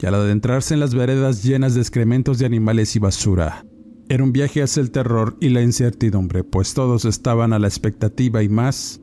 y 0.00 0.06
al 0.06 0.14
adentrarse 0.14 0.74
en 0.74 0.80
las 0.80 0.94
veredas 0.94 1.42
llenas 1.42 1.74
de 1.74 1.80
excrementos 1.80 2.38
de 2.38 2.46
animales 2.46 2.94
y 2.94 3.00
basura, 3.00 3.64
era 4.08 4.24
un 4.24 4.32
viaje 4.32 4.62
hacia 4.62 4.80
el 4.80 4.90
terror 4.90 5.36
y 5.40 5.50
la 5.50 5.62
incertidumbre, 5.62 6.42
pues 6.42 6.72
todos 6.74 7.04
estaban 7.04 7.52
a 7.52 7.58
la 7.58 7.68
expectativa 7.68 8.42
y 8.42 8.48
más 8.48 9.00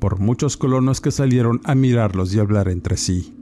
por 0.00 0.18
muchos 0.18 0.56
colonos 0.56 1.00
que 1.00 1.12
salieron 1.12 1.60
a 1.64 1.74
mirarlos 1.74 2.34
y 2.34 2.40
hablar 2.40 2.68
entre 2.68 2.96
sí, 2.96 3.36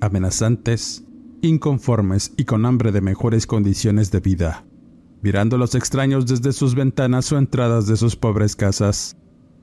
amenazantes, 0.00 1.04
inconformes 1.40 2.32
y 2.36 2.44
con 2.44 2.66
hambre 2.66 2.92
de 2.92 3.00
mejores 3.00 3.46
condiciones 3.46 4.10
de 4.10 4.20
vida, 4.20 4.66
mirando 5.22 5.56
a 5.56 5.58
los 5.58 5.74
extraños 5.74 6.26
desde 6.26 6.52
sus 6.52 6.74
ventanas 6.74 7.30
o 7.32 7.38
entradas 7.38 7.86
de 7.86 7.96
sus 7.96 8.16
pobres 8.16 8.56
casas, 8.56 9.16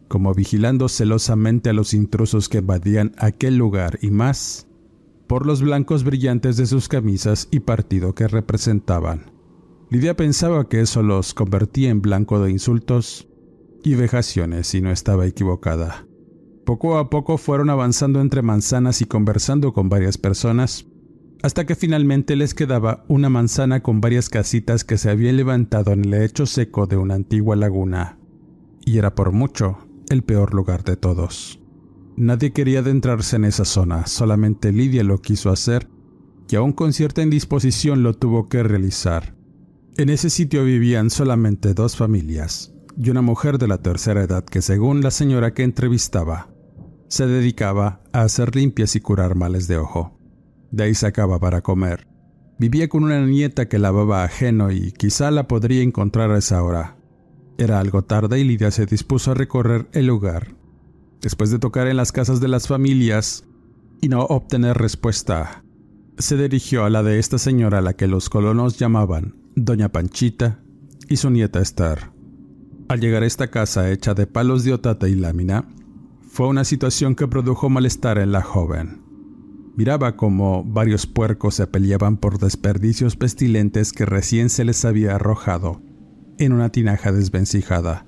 como 0.08 0.34
vigilando 0.34 0.88
celosamente 0.88 1.70
a 1.70 1.74
los 1.74 1.94
intrusos 1.94 2.50
que 2.50 2.60
invadían 2.60 3.14
aquel 3.18 3.58
lugar 3.58 4.00
y 4.02 4.10
más, 4.10 4.68
por 5.28 5.46
los 5.46 5.62
blancos 5.62 6.06
brillantes 6.06 6.56
de 6.56 6.66
sus 6.66 6.88
camisas 6.88 7.50
y 7.52 7.60
partido 7.60 8.16
que 8.16 8.30
representaban. 8.30 9.37
Lidia 9.90 10.18
pensaba 10.18 10.68
que 10.68 10.82
eso 10.82 11.02
los 11.02 11.34
convertía 11.34 11.90
en 11.90 12.02
blanco 12.02 12.42
de 12.42 12.52
insultos 12.52 13.30
y 13.84 13.96
vejaciones 13.96 14.76
y 14.76 14.82
no 14.82 14.92
estaba 14.92 15.26
equivocada. 15.26 16.06
Poco 16.66 16.98
a 16.98 17.10
poco 17.10 17.38
fueron 17.38 17.70
avanzando 17.70 18.20
entre 18.20 18.42
manzanas 18.42 19.02
y 19.02 19.06
conversando 19.06 19.72
con 19.72 19.88
varias 19.88 20.18
personas, 20.18 20.88
hasta 21.42 21.66
que 21.66 21.76
finalmente 21.76 22.36
les 22.36 22.54
quedaba 22.54 23.06
una 23.08 23.30
manzana 23.30 23.82
con 23.82 24.02
varias 24.02 24.28
casitas 24.28 24.84
que 24.84 24.98
se 24.98 25.10
habían 25.10 25.38
levantado 25.38 25.94
en 25.94 26.04
el 26.04 26.12
lecho 26.12 26.46
seco 26.46 26.86
de 26.86 26.98
una 26.98 27.16
antigua 27.16 27.56
laguna, 27.56 28.20
y 28.84 28.98
era 28.98 29.16
por 29.16 29.32
mucho 29.32 29.78
el 30.10 30.24
peor 30.24 30.54
lugar 30.54 30.84
de 30.84 30.98
todos. 30.98 31.62
Nadie 32.18 32.52
quería 32.52 32.80
adentrarse 32.80 33.38
en 33.38 33.46
esa 33.46 33.64
zona, 33.64 34.06
solamente 34.06 34.74
Lidia 34.74 35.06
lo 35.06 35.22
quiso 35.22 35.50
hacer, 35.50 35.88
y 36.50 36.58
aún 36.58 36.74
con 36.74 36.92
cierta 36.92 37.22
indisposición 37.22 38.04
lo 38.04 38.14
tuvo 38.14 38.50
que 38.50 38.64
realizar. 38.64 39.37
En 40.00 40.10
ese 40.10 40.30
sitio 40.30 40.64
vivían 40.64 41.10
solamente 41.10 41.74
dos 41.74 41.96
familias, 41.96 42.72
y 42.96 43.10
una 43.10 43.24
mujer 43.24 43.58
de 43.58 43.68
la 43.68 43.80
tercera 43.80 44.22
edad 44.22 44.46
que 44.46 44.62
según 44.62 45.02
la 45.02 45.10
señora 45.10 45.56
que 45.56 45.64
entrevistaba, 45.64 46.50
se 47.08 47.26
dedicaba 47.26 48.04
a 48.14 48.22
hacer 48.22 48.56
limpias 48.56 48.96
y 48.96 49.02
curar 49.02 49.34
males 49.34 49.68
de 49.68 49.78
ojo. 49.78 50.16
De 50.70 50.84
ahí 50.84 50.94
sacaba 50.94 51.40
para 51.40 51.62
comer. 51.62 52.08
Vivía 52.60 52.90
con 52.90 53.06
una 53.06 53.26
nieta 53.26 53.68
que 53.68 53.80
lavaba 53.80 54.24
ajeno 54.24 54.72
y 54.72 54.92
quizá 54.92 55.32
la 55.32 55.48
podría 55.48 55.82
encontrar 55.82 56.30
a 56.30 56.38
esa 56.38 56.62
hora. 56.62 56.98
Era 57.58 57.80
algo 57.80 58.04
tarde 58.04 58.40
y 58.40 58.44
Lidia 58.44 58.70
se 58.70 58.86
dispuso 58.86 59.32
a 59.32 59.34
recorrer 59.34 59.88
el 59.94 60.06
lugar. 60.06 60.54
Después 61.22 61.50
de 61.50 61.58
tocar 61.58 61.88
en 61.88 61.98
las 61.98 62.12
casas 62.12 62.40
de 62.40 62.50
las 62.50 62.68
familias 62.68 63.46
y 64.00 64.10
no 64.10 64.26
obtener 64.26 64.78
respuesta, 64.78 65.64
se 66.20 66.38
dirigió 66.38 66.86
a 66.86 66.92
la 66.92 67.02
de 67.02 67.18
esta 67.18 67.40
señora 67.40 67.80
a 67.80 67.82
la 67.82 67.94
que 67.94 68.06
los 68.06 68.30
colonos 68.30 68.78
llamaban 68.78 69.47
Doña 69.60 69.90
Panchita 69.90 70.60
y 71.10 71.18
su 71.18 71.32
nieta 71.32 71.60
Esther. 71.60 72.12
Al 72.90 73.00
llegar 73.02 73.24
a 73.24 73.26
esta 73.26 73.48
casa 73.48 73.90
hecha 73.90 74.14
de 74.14 74.28
palos 74.28 74.64
de 74.64 74.72
otata 74.72 75.10
y 75.10 75.16
lámina, 75.16 75.68
fue 76.30 76.48
una 76.48 76.64
situación 76.64 77.16
que 77.16 77.28
produjo 77.28 77.68
malestar 77.68 78.20
en 78.20 78.32
la 78.32 78.44
joven. 78.44 79.02
Miraba 79.76 80.16
como 80.16 80.64
varios 80.64 81.08
puercos 81.08 81.56
se 81.56 81.66
peleaban 81.66 82.18
por 82.18 82.38
desperdicios 82.38 83.16
pestilentes 83.16 83.94
que 83.94 84.06
recién 84.06 84.52
se 84.52 84.64
les 84.64 84.86
había 84.86 85.16
arrojado 85.16 85.82
en 86.38 86.54
una 86.54 86.70
tinaja 86.70 87.12
desvencijada. 87.12 88.06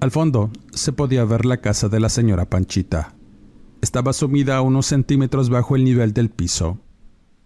Al 0.00 0.10
fondo 0.10 0.50
se 0.72 0.92
podía 0.92 1.24
ver 1.24 1.46
la 1.46 1.58
casa 1.58 1.88
de 1.88 2.00
la 2.00 2.08
señora 2.08 2.50
Panchita. 2.50 3.14
estaba 3.80 4.12
sumida 4.12 4.56
a 4.56 4.62
unos 4.62 4.86
centímetros 4.86 5.50
bajo 5.50 5.76
el 5.76 5.84
nivel 5.84 6.12
del 6.14 6.30
piso. 6.30 6.80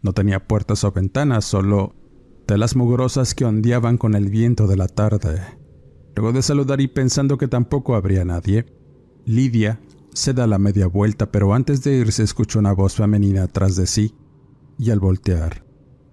No 0.01 0.15
tenía 0.15 0.49
puertas 0.49 0.83
o 0.85 0.93
ventanas, 0.93 1.45
solo 1.45 1.95
telas 2.45 2.77
mugrosas 2.77 3.35
que 3.35 3.45
ondeaban 3.45 3.97
con 3.97 4.15
el 4.15 4.29
viento 4.29 4.67
de 4.67 4.77
la 4.77 4.89
tarde. 4.89 5.41
Luego 6.15 6.33
de 6.33 6.43
saludar 6.43 6.81
y 6.81 6.89
pensando 6.89 7.39
que 7.39 7.49
tampoco 7.49 7.95
habría 7.95 8.25
nadie, 8.25 8.67
Lidia 9.25 9.81
se 10.13 10.33
da 10.33 10.47
la 10.47 10.59
media 10.59 10.87
vuelta, 10.87 11.33
pero 11.33 11.55
antes 11.55 11.83
de 11.83 11.97
irse 11.97 12.23
escuchó 12.23 12.59
una 12.59 12.73
voz 12.73 12.95
femenina 12.95 13.45
atrás 13.45 13.75
de 13.77 13.87
sí, 13.87 14.15
y 14.79 14.91
al 14.91 15.01
voltear, 15.01 15.65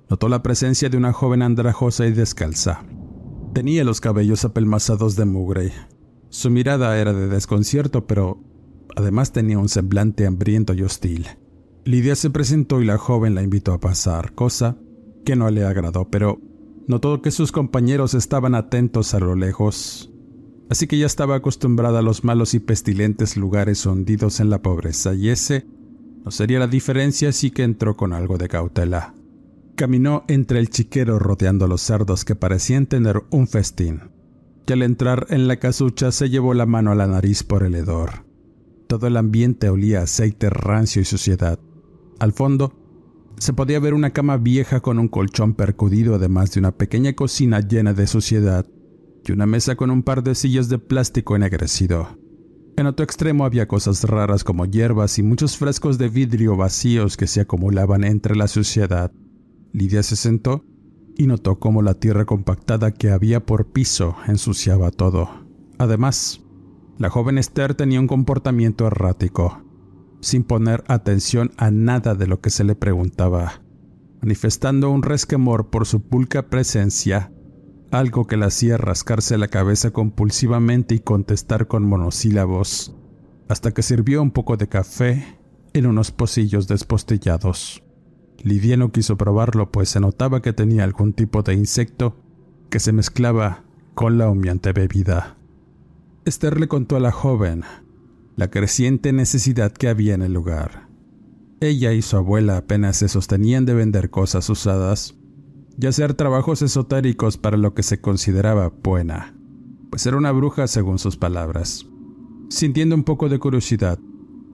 notó 0.09 0.29
la 0.29 0.41
presencia 0.41 0.89
de 0.89 0.97
una 0.97 1.13
joven 1.13 1.41
andrajosa 1.41 2.07
y 2.07 2.11
descalza. 2.11 2.83
Tenía 3.53 3.83
los 3.83 4.01
cabellos 4.01 4.45
apelmazados 4.45 5.15
de 5.15 5.25
mugre. 5.25 5.73
Su 6.29 6.50
mirada 6.50 6.97
era 6.97 7.13
de 7.13 7.27
desconcierto, 7.27 8.07
pero 8.07 8.41
además 8.95 9.33
tenía 9.33 9.59
un 9.59 9.69
semblante 9.69 10.25
hambriento 10.25 10.73
y 10.73 10.83
hostil. 10.83 11.27
Lidia 11.83 12.15
se 12.15 12.29
presentó 12.29 12.81
y 12.81 12.85
la 12.85 12.97
joven 12.97 13.35
la 13.35 13.43
invitó 13.43 13.73
a 13.73 13.79
pasar, 13.79 14.33
cosa 14.33 14.77
que 15.24 15.36
no 15.36 15.50
le 15.50 15.63
agradó, 15.63 16.10
pero 16.10 16.40
notó 16.88 17.22
que 17.22 17.32
sus 17.32 17.51
compañeros 17.51 18.13
estaban 18.13 18.56
atentos 18.56 19.13
a 19.13 19.20
lo 19.20 19.36
lejos, 19.36 20.12
así 20.70 20.88
que 20.88 20.98
ya 20.98 21.06
estaba 21.06 21.36
acostumbrada 21.36 22.00
a 22.00 22.04
los 22.04 22.24
malos 22.24 22.54
y 22.54 22.60
pestilentes 22.60 23.38
lugares 23.38 23.86
hundidos 23.86 24.40
en 24.40 24.50
la 24.50 24.62
pobreza, 24.62 25.13
y 25.13 25.30
ese 25.30 25.66
no 26.24 26.32
sería 26.32 26.60
la 26.60 26.68
diferencia, 26.68 27.30
así 27.30 27.51
que 27.51 27.63
entró 27.63 27.96
con 27.96 28.13
algo 28.13 28.38
de 28.38 28.48
cautela. 28.48 29.13
Caminó 29.75 30.24
entre 30.28 30.60
el 30.60 30.70
chiquero 30.70 31.18
rodeando 31.18 31.66
a 31.66 31.68
los 31.68 31.82
cerdos 31.82 32.25
que 32.25 32.36
parecían 32.36 32.86
tener 32.86 33.24
un 33.32 33.48
festín, 33.48 34.12
y 34.68 34.74
al 34.74 34.84
entrar 34.84 35.28
en 35.30 35.48
la 35.48 35.58
casucha 35.58 36.12
se 36.12 36.30
llevó 36.30 36.54
la 36.54 36.66
mano 36.66 36.92
a 36.92 36.96
la 36.96 37.08
nariz 37.08 37.44
por 37.44 37.63
el 37.63 37.75
hedor. 37.75 38.25
Todo 38.88 39.08
el 39.08 39.18
ambiente 39.18 39.70
olía 39.70 40.01
a 40.01 40.04
aceite 40.04 40.50
rancio 40.50 41.01
y 41.01 41.06
suciedad. 41.06 41.60
Al 42.20 42.34
fondo, 42.34 42.74
se 43.41 43.53
podía 43.53 43.79
ver 43.79 43.95
una 43.95 44.12
cama 44.12 44.38
vieja 44.38 44.81
con 44.81 45.00
un 45.00 45.07
colchón 45.07 45.55
percudido, 45.55 46.13
además 46.13 46.51
de 46.51 46.60
una 46.60 46.74
pequeña 46.74 47.13
cocina 47.13 47.60
llena 47.60 47.91
de 47.91 48.05
suciedad 48.05 48.67
y 49.25 49.31
una 49.31 49.48
mesa 49.48 49.75
con 49.75 49.89
un 49.89 50.03
par 50.03 50.21
de 50.21 50.36
sillas 50.36 50.69
de 50.69 50.77
plástico 50.77 51.36
ennegrecido. 51.36 52.19
En 52.77 52.86
otro 52.86 53.03
extremo 53.03 53.43
había 53.43 53.67
cosas 53.67 54.03
raras 54.03 54.43
como 54.43 54.67
hierbas 54.67 55.17
y 55.17 55.24
muchos 55.24 55.57
frescos 55.57 55.98
de 55.98 56.07
vidrio 56.07 56.55
vacíos 56.55 57.17
que 57.17 57.25
se 57.25 57.41
acumulaban 57.41 58.03
entre 58.03 58.36
la 58.36 58.48
suciedad. 58.48 59.12
Lidia 59.74 60.03
se 60.03 60.17
sentó 60.17 60.63
y 61.17 61.25
notó 61.25 61.57
cómo 61.57 61.81
la 61.81 61.95
tierra 61.95 62.25
compactada 62.25 62.91
que 62.91 63.10
había 63.10 63.43
por 63.43 63.71
piso 63.71 64.17
ensuciaba 64.27 64.91
todo. 64.91 65.48
Además, 65.79 66.41
la 67.00 67.10
joven 67.10 67.39
Esther 67.39 67.74
tenía 67.74 68.00
un 68.00 68.07
comportamiento 68.07 68.86
errático 68.86 69.63
sin 70.22 70.44
poner 70.44 70.84
atención 70.88 71.51
a 71.58 71.72
nada 71.72 72.16
de 72.16 72.28
lo 72.28 72.40
que 72.40 72.50
se 72.50 72.63
le 72.63 72.75
preguntaba, 72.75 73.62
manifestando 74.22 74.90
un 74.90 75.04
resquemor 75.04 75.70
por 75.70 75.86
su 75.86 76.01
pulca 76.01 76.50
presencia, 76.50 77.32
algo 77.92 78.25
que 78.25 78.38
la 78.38 78.46
hacía 78.46 78.78
rascarse 78.78 79.38
la 79.38 79.50
cabeza 79.50 79.92
compulsivamente 79.92 80.96
y 80.96 81.00
contestar 81.00 81.68
con 81.68 81.84
monosílabos, 81.86 82.96
hasta 83.50 83.74
que 83.74 83.82
sirvió 83.82 84.22
un 84.22 84.32
poco 84.32 84.56
de 84.56 84.70
café 84.70 85.40
en 85.74 85.88
unos 85.88 86.12
pocillos 86.12 86.68
despostillados. 86.68 87.84
Lidia 88.44 88.78
no 88.78 88.92
quiso 88.92 89.18
probarlo, 89.18 89.72
pues 89.72 89.90
se 89.90 90.00
notaba 90.00 90.42
que 90.42 90.54
tenía 90.54 90.84
algún 90.84 91.13
tipo 91.13 91.44
de 91.44 91.54
insecto 91.54 92.16
que 92.70 92.80
se 92.80 92.94
mezclaba 92.94 93.63
con 93.94 94.18
la 94.18 94.30
humeante 94.30 94.72
bebida. 94.72 95.38
Esther 96.25 96.60
le 96.60 96.68
contó 96.68 96.96
a 96.96 97.00
la 97.00 97.12
joven 97.12 97.63
la 98.41 98.50
creciente 98.50 99.13
necesidad 99.13 99.71
que 99.71 99.88
había 99.88 100.15
en 100.15 100.24
el 100.24 100.33
lugar. 100.33 100.88
Ella 101.60 101.93
y 101.93 102.01
su 102.01 102.17
abuela 102.17 102.57
apenas 102.57 102.98
se 102.98 103.07
sostenían 103.07 103.65
de 103.65 103.75
vender 103.75 104.10
cosas 104.10 104.50
usadas 104.50 105.15
y 105.79 105.86
hacer 105.86 106.15
trabajos 106.15 106.63
esotéricos 106.63 107.37
para 107.37 107.55
lo 107.55 107.75
que 107.75 107.83
se 107.83 108.01
consideraba 108.01 108.70
buena, 108.70 109.35
pues 109.92 110.07
era 110.07 110.18
una 110.18 110.31
bruja 110.31 110.66
según 110.66 110.98
sus 110.98 111.18
palabras. 111.18 111.85
Sintiendo 112.50 112.96
un 112.96 113.03
poco 113.03 113.29
de 113.29 113.37
curiosidad, 113.37 114.00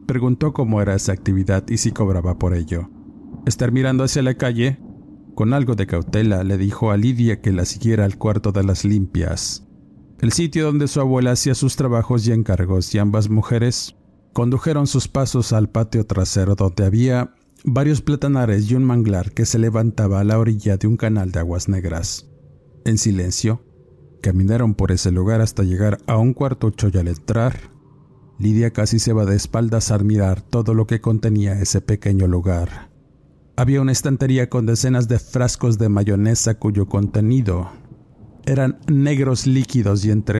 preguntó 0.05 0.51
cómo 0.51 0.81
era 0.81 0.93
esa 0.93 1.13
actividad 1.13 1.63
y 1.69 1.77
si 1.77 1.93
cobraba 1.93 2.37
por 2.37 2.55
ello. 2.55 2.89
Estar 3.45 3.71
mirando 3.71 4.03
hacia 4.03 4.21
la 4.21 4.33
calle, 4.33 4.79
con 5.33 5.53
algo 5.53 5.75
de 5.75 5.87
cautela, 5.87 6.43
le 6.43 6.57
dijo 6.57 6.91
a 6.91 6.97
Lidia 6.97 7.39
que 7.39 7.53
la 7.53 7.63
siguiera 7.63 8.03
al 8.03 8.17
cuarto 8.17 8.51
de 8.51 8.65
las 8.65 8.83
limpias, 8.83 9.65
el 10.19 10.31
sitio 10.31 10.65
donde 10.65 10.87
su 10.87 10.99
abuela 10.99 11.31
hacía 11.31 11.53
sus 11.55 11.75
trabajos 11.75 12.27
y 12.27 12.31
encargos, 12.31 12.93
y 12.95 12.97
ambas 12.97 13.29
mujeres 13.29 13.95
condujeron 14.33 14.87
sus 14.87 15.07
pasos 15.07 15.53
al 15.53 15.69
patio 15.69 16.05
trasero 16.05 16.55
donde 16.55 16.85
había 16.85 17.33
varios 17.63 18.01
platanares 18.01 18.69
y 18.69 18.75
un 18.75 18.83
manglar 18.83 19.31
que 19.31 19.45
se 19.45 19.59
levantaba 19.59 20.19
a 20.19 20.23
la 20.23 20.39
orilla 20.39 20.77
de 20.77 20.87
un 20.87 20.97
canal 20.97 21.31
de 21.31 21.39
aguas 21.39 21.69
negras. 21.69 22.27
En 22.85 22.97
silencio, 22.97 23.63
caminaron 24.21 24.73
por 24.73 24.91
ese 24.91 25.11
lugar 25.11 25.41
hasta 25.41 25.63
llegar 25.63 25.99
a 26.07 26.17
un 26.17 26.33
cuartucho 26.33 26.89
y 26.91 26.97
al 26.97 27.07
entrar, 27.07 27.77
Lidia 28.39 28.71
casi 28.71 28.99
se 28.99 29.13
va 29.13 29.25
de 29.25 29.35
espaldas 29.35 29.89
al 29.89 30.05
mirar 30.05 30.41
todo 30.41 30.75
lo 30.75 30.85
que 30.85 31.01
contenía 31.01 31.59
ese 31.59 31.81
pequeño 31.81 32.27
lugar. 32.27 32.91
Había 33.55 33.81
una 33.81 33.91
estantería 33.91 34.49
con 34.49 34.67
decenas 34.67 35.07
de 35.07 35.17
frascos 35.17 35.79
de 35.79 35.89
mayonesa 35.89 36.59
cuyo 36.59 36.85
contenido 36.85 37.71
eran 38.47 38.79
negros 38.87 39.45
líquidos 39.45 40.05
y 40.05 40.11
entre 40.11 40.39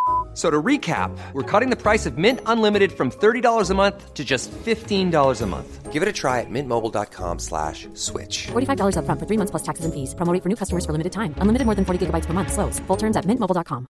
So 0.33 0.49
to 0.49 0.61
recap, 0.61 1.11
we're 1.33 1.43
cutting 1.43 1.69
the 1.69 1.75
price 1.75 2.05
of 2.05 2.17
Mint 2.17 2.39
Unlimited 2.45 2.91
from 2.93 3.11
$30 3.11 3.69
a 3.69 3.73
month 3.73 4.13
to 4.13 4.23
just 4.23 4.49
$15 4.51 5.41
a 5.41 5.45
month. 5.45 5.91
Give 5.91 6.01
it 6.01 6.07
a 6.07 6.13
try 6.13 6.39
at 6.39 6.49
mintmobile.com 6.49 7.39
slash 7.39 7.89
switch. 7.95 8.47
$45 8.53 8.95
up 8.95 9.03
front 9.03 9.19
for 9.19 9.27
three 9.27 9.37
months 9.37 9.51
plus 9.51 9.63
taxes 9.63 9.83
and 9.83 9.93
fees. 9.93 10.15
Promo 10.15 10.31
rate 10.31 10.41
for 10.41 10.47
new 10.47 10.55
customers 10.55 10.85
for 10.85 10.93
limited 10.93 11.11
time. 11.11 11.35
Unlimited 11.39 11.65
more 11.65 11.75
than 11.75 11.83
40 11.83 12.05
gigabytes 12.05 12.27
per 12.27 12.33
month. 12.33 12.53
Slows. 12.53 12.79
Full 12.87 12.97
terms 12.97 13.17
at 13.17 13.25
mintmobile.com. 13.25 13.87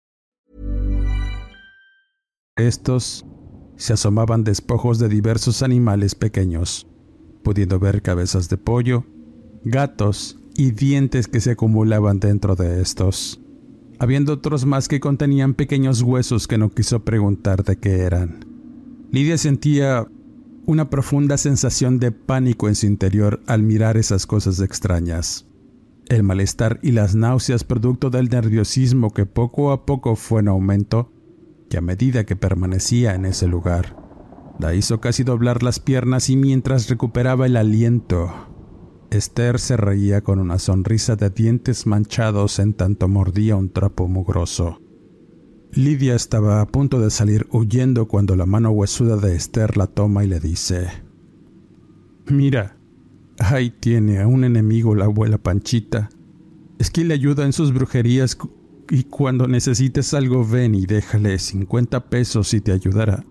Estos 2.57 3.25
se 3.77 3.93
asomaban 3.93 4.43
despojos 4.43 4.97
de 4.99 5.09
diversos 5.09 5.61
animales 5.61 6.15
pequeños, 6.15 6.87
pudiendo 7.43 7.79
ver 7.79 8.01
cabezas 8.01 8.47
de 8.47 8.57
pollo, 8.57 9.03
gatos 9.65 10.37
y 10.55 10.71
dientes 10.71 11.27
que 11.27 11.41
se 11.41 11.51
acumulaban 11.51 12.19
dentro 12.19 12.55
de 12.55 12.81
estos 12.81 13.41
habiendo 13.99 14.33
otros 14.33 14.65
más 14.65 14.87
que 14.87 14.99
contenían 14.99 15.53
pequeños 15.53 16.01
huesos 16.01 16.47
que 16.47 16.57
no 16.57 16.69
quiso 16.69 17.03
preguntar 17.03 17.63
de 17.63 17.77
qué 17.77 18.01
eran. 18.01 18.45
Lidia 19.11 19.37
sentía 19.37 20.07
una 20.65 20.89
profunda 20.89 21.37
sensación 21.37 21.99
de 21.99 22.11
pánico 22.11 22.67
en 22.67 22.75
su 22.75 22.87
interior 22.87 23.41
al 23.47 23.61
mirar 23.61 23.97
esas 23.97 24.25
cosas 24.25 24.59
extrañas. 24.59 25.45
El 26.07 26.23
malestar 26.23 26.79
y 26.83 26.91
las 26.91 27.15
náuseas 27.15 27.63
producto 27.63 28.09
del 28.09 28.29
nerviosismo 28.29 29.11
que 29.11 29.25
poco 29.25 29.71
a 29.71 29.85
poco 29.85 30.15
fue 30.15 30.41
en 30.41 30.49
aumento 30.49 31.11
que 31.69 31.77
a 31.77 31.81
medida 31.81 32.25
que 32.25 32.35
permanecía 32.35 33.15
en 33.15 33.25
ese 33.25 33.47
lugar, 33.47 33.97
la 34.59 34.73
hizo 34.73 35.01
casi 35.01 35.23
doblar 35.23 35.63
las 35.63 35.79
piernas 35.79 36.29
y 36.29 36.35
mientras 36.35 36.89
recuperaba 36.89 37.45
el 37.45 37.57
aliento, 37.57 38.31
Esther 39.15 39.59
se 39.59 39.77
reía 39.77 40.21
con 40.21 40.39
una 40.39 40.59
sonrisa 40.59 41.15
de 41.15 41.29
dientes 41.29 41.87
manchados 41.87 42.59
en 42.59 42.73
tanto 42.73 43.07
mordía 43.07 43.55
un 43.55 43.69
trapo 43.69 44.07
mugroso. 44.07 44.79
Lidia 45.71 46.15
estaba 46.15 46.61
a 46.61 46.67
punto 46.67 46.99
de 46.99 47.09
salir 47.09 47.47
huyendo 47.51 48.07
cuando 48.07 48.35
la 48.35 48.45
mano 48.45 48.71
huesuda 48.71 49.17
de 49.17 49.35
Esther 49.35 49.77
la 49.77 49.87
toma 49.87 50.23
y 50.23 50.27
le 50.27 50.39
dice, 50.39 50.87
Mira, 52.27 52.77
ahí 53.39 53.69
tiene 53.69 54.19
a 54.19 54.27
un 54.27 54.43
enemigo 54.43 54.95
la 54.95 55.05
abuela 55.05 55.37
Panchita. 55.37 56.09
Es 56.79 56.89
que 56.89 57.03
le 57.03 57.13
ayuda 57.13 57.45
en 57.45 57.53
sus 57.53 57.73
brujerías 57.73 58.37
y 58.89 59.03
cuando 59.03 59.47
necesites 59.47 60.13
algo 60.13 60.45
ven 60.45 60.75
y 60.75 60.85
déjale 60.85 61.39
50 61.39 62.09
pesos 62.09 62.53
y 62.53 62.61
te 62.61 62.71
ayudará. 62.71 63.25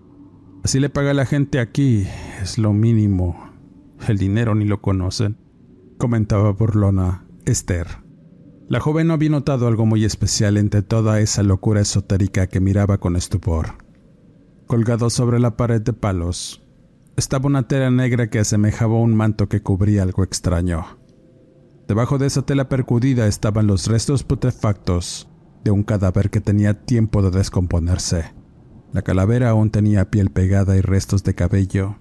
Así 0.63 0.79
le 0.79 0.89
paga 0.89 1.13
la 1.13 1.25
gente 1.25 1.59
aquí, 1.59 2.07
es 2.41 2.57
lo 2.57 2.73
mínimo. 2.73 3.51
El 4.07 4.17
dinero 4.17 4.55
ni 4.55 4.65
lo 4.65 4.81
conocen, 4.81 5.37
comentaba 5.97 6.51
burlona 6.51 7.25
Esther. 7.45 7.87
La 8.67 8.79
joven 8.79 9.07
no 9.07 9.13
había 9.13 9.29
notado 9.29 9.67
algo 9.67 9.85
muy 9.85 10.05
especial 10.05 10.57
entre 10.57 10.81
toda 10.81 11.19
esa 11.19 11.43
locura 11.43 11.81
esotérica 11.81 12.47
que 12.47 12.59
miraba 12.59 12.97
con 12.97 13.15
estupor. 13.15 13.75
Colgado 14.65 15.09
sobre 15.09 15.39
la 15.39 15.55
pared 15.55 15.81
de 15.81 15.93
palos, 15.93 16.63
estaba 17.15 17.47
una 17.47 17.67
tela 17.67 17.91
negra 17.91 18.29
que 18.29 18.39
asemejaba 18.39 18.99
un 18.99 19.15
manto 19.15 19.47
que 19.47 19.61
cubría 19.61 20.03
algo 20.03 20.23
extraño. 20.23 20.97
Debajo 21.87 22.17
de 22.17 22.25
esa 22.25 22.41
tela 22.41 22.67
percudida 22.67 23.27
estaban 23.27 23.67
los 23.67 23.87
restos 23.87 24.23
putrefactos 24.23 25.29
de 25.63 25.71
un 25.71 25.83
cadáver 25.83 26.29
que 26.29 26.41
tenía 26.41 26.85
tiempo 26.85 27.21
de 27.21 27.37
descomponerse. 27.37 28.33
La 28.91 29.01
calavera 29.01 29.49
aún 29.49 29.69
tenía 29.69 30.09
piel 30.09 30.31
pegada 30.31 30.75
y 30.75 30.81
restos 30.81 31.23
de 31.23 31.35
cabello. 31.35 31.97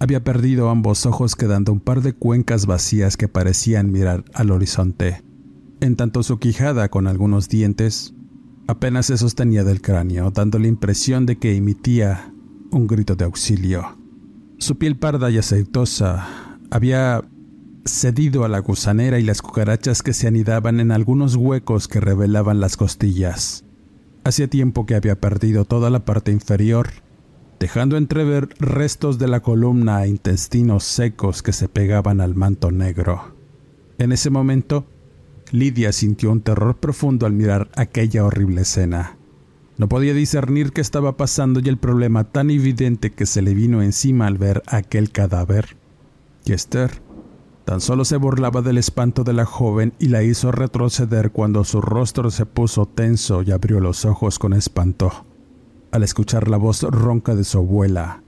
Había 0.00 0.24
perdido 0.24 0.70
ambos 0.70 1.06
ojos 1.06 1.36
quedando 1.36 1.72
un 1.72 1.80
par 1.80 2.02
de 2.02 2.14
cuencas 2.14 2.66
vacías 2.66 3.16
que 3.16 3.28
parecían 3.28 3.92
mirar 3.92 4.24
al 4.34 4.50
horizonte 4.50 5.22
en 5.80 5.96
tanto 5.96 6.22
su 6.22 6.38
quijada 6.38 6.90
con 6.90 7.06
algunos 7.06 7.48
dientes 7.48 8.14
apenas 8.66 9.06
se 9.06 9.16
sostenía 9.16 9.64
del 9.64 9.80
cráneo, 9.80 10.30
dando 10.30 10.58
la 10.58 10.68
impresión 10.68 11.26
de 11.26 11.38
que 11.38 11.56
emitía 11.56 12.32
un 12.70 12.86
grito 12.86 13.16
de 13.16 13.24
auxilio. 13.24 13.98
Su 14.58 14.76
piel 14.76 14.96
parda 14.96 15.30
y 15.30 15.38
aceitosa 15.38 16.58
había 16.70 17.22
cedido 17.86 18.44
a 18.44 18.48
la 18.48 18.58
gusanera 18.58 19.18
y 19.18 19.22
las 19.22 19.40
cucarachas 19.40 20.02
que 20.02 20.12
se 20.12 20.28
anidaban 20.28 20.80
en 20.80 20.92
algunos 20.92 21.34
huecos 21.34 21.88
que 21.88 22.00
revelaban 22.00 22.60
las 22.60 22.76
costillas. 22.76 23.64
Hacía 24.22 24.48
tiempo 24.48 24.84
que 24.84 24.94
había 24.94 25.18
perdido 25.18 25.64
toda 25.64 25.88
la 25.88 26.04
parte 26.04 26.30
inferior, 26.30 26.90
dejando 27.60 27.98
entrever 27.98 28.48
restos 28.58 29.18
de 29.18 29.28
la 29.28 29.40
columna 29.40 30.02
e 30.02 30.08
intestinos 30.08 30.82
secos 30.82 31.42
que 31.42 31.52
se 31.52 31.68
pegaban 31.68 32.22
al 32.22 32.34
manto 32.34 32.70
negro. 32.70 33.34
En 33.98 34.12
ese 34.12 34.30
momento, 34.30 34.86
Lidia 35.52 35.92
sintió 35.92 36.32
un 36.32 36.40
terror 36.40 36.78
profundo 36.78 37.26
al 37.26 37.34
mirar 37.34 37.70
aquella 37.76 38.24
horrible 38.24 38.62
escena. 38.62 39.18
No 39.76 39.88
podía 39.88 40.14
discernir 40.14 40.72
qué 40.72 40.80
estaba 40.80 41.18
pasando 41.18 41.60
y 41.60 41.68
el 41.68 41.76
problema 41.76 42.24
tan 42.24 42.50
evidente 42.50 43.10
que 43.10 43.26
se 43.26 43.42
le 43.42 43.52
vino 43.52 43.82
encima 43.82 44.26
al 44.26 44.38
ver 44.38 44.62
aquel 44.66 45.10
cadáver. 45.10 45.76
Y 46.46 46.54
Esther 46.54 47.02
tan 47.66 47.82
solo 47.82 48.06
se 48.06 48.16
burlaba 48.16 48.62
del 48.62 48.78
espanto 48.78 49.22
de 49.22 49.34
la 49.34 49.44
joven 49.44 49.92
y 49.98 50.08
la 50.08 50.22
hizo 50.22 50.50
retroceder 50.50 51.30
cuando 51.30 51.64
su 51.64 51.82
rostro 51.82 52.30
se 52.30 52.46
puso 52.46 52.86
tenso 52.86 53.42
y 53.42 53.52
abrió 53.52 53.80
los 53.80 54.06
ojos 54.06 54.38
con 54.38 54.54
espanto. 54.54 55.26
Al 55.92 56.02
escuchar 56.02 56.48
la 56.48 56.56
voz 56.56 56.82
ronca 56.82 57.34
de 57.34 57.44
su 57.44 57.58
abuela, 57.58 58.22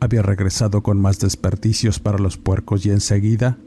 había 0.00 0.22
regresado 0.22 0.82
con 0.82 1.00
más 1.00 1.18
desperdicios 1.18 1.98
para 1.98 2.18
los 2.18 2.36
puercos 2.36 2.84
y 2.86 2.90
enseguida 2.90 3.58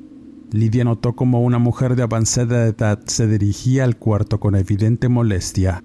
Lidia 0.52 0.84
notó 0.84 1.14
como 1.14 1.42
una 1.42 1.60
mujer 1.60 1.96
de 1.96 2.04
avanzada 2.04 2.68
edad 2.68 3.00
se 3.06 3.26
dirigía 3.26 3.86
al 3.86 3.96
cuarto 3.96 4.42
con 4.42 4.56
evidente 4.56 5.08
molestia 5.08 5.82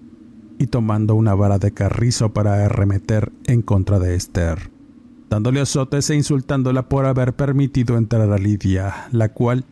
y 0.58 0.66
tomando 0.66 1.14
una 1.14 1.34
vara 1.34 1.58
de 1.58 1.70
carrizo 1.70 2.32
para 2.32 2.64
arremeter 2.64 3.32
en 3.44 3.62
contra 3.62 4.00
de 4.00 4.16
Esther, 4.16 4.70
dándole 5.30 5.60
azotes 5.60 6.10
e 6.10 6.16
insultándola 6.16 6.88
por 6.88 7.06
haber 7.06 7.34
permitido 7.34 7.96
entrar 7.96 8.28
a 8.30 8.38
Lidia, 8.38 9.06
la 9.12 9.28
cual 9.28 9.64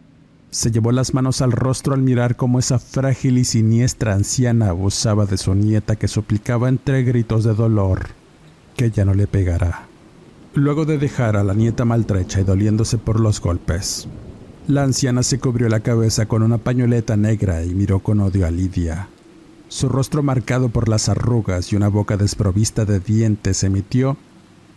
se 0.55 0.71
llevó 0.71 0.93
las 0.93 1.15
manos 1.15 1.43
al 1.43 1.51
rostro 1.51 1.95
al 1.95 2.03
mirar 2.03 2.37
cómo 2.37 2.61
esa 2.61 2.79
frágil 2.79 3.39
y 3.39 3.45
siniestra 3.45 4.15
anciana 4.15 4.69
abusaba 4.69 5.27
de 5.27 5.37
su 5.37 5.53
nieta 5.53 5.97
que 5.97 6.07
suplicaba 6.07 6.69
entre 6.69 7.03
gritos 7.03 7.43
de 7.43 7.55
dolor 7.55 8.11
que 8.77 8.93
ya 8.93 9.05
no 9.05 9.15
le 9.15 9.27
pegara. 9.27 9.89
Luego 10.55 10.85
de 10.85 10.97
dejar 10.97 11.37
a 11.37 11.43
la 11.43 11.55
nieta 11.55 11.85
maltrecha 11.85 12.41
y 12.41 12.45
doliéndose 12.45 12.99
por 12.99 13.19
los 13.19 13.41
golpes, 13.41 14.07
la 14.69 14.85
anciana 14.85 15.25
se 15.25 15.41
cubrió 15.41 15.69
la 15.69 15.81
cabeza 15.81 16.27
con 16.27 16.45
una 16.45 16.59
pañoleta 16.59 17.17
negra 17.17 17.65
y 17.65 17.75
miró 17.75 17.99
con 17.99 18.21
odio 18.21 18.47
a 18.47 18.53
Lidia. 18.53 19.09
Su 19.67 19.89
rostro 19.89 20.23
marcado 20.23 20.69
por 20.69 20.89
las 20.89 21.09
arrugas 21.09 21.73
y 21.73 21.77
una 21.77 21.89
boca 21.89 22.17
desprovista 22.17 22.85
de 22.85 23.01
dientes 23.01 23.65
emitió 23.65 24.17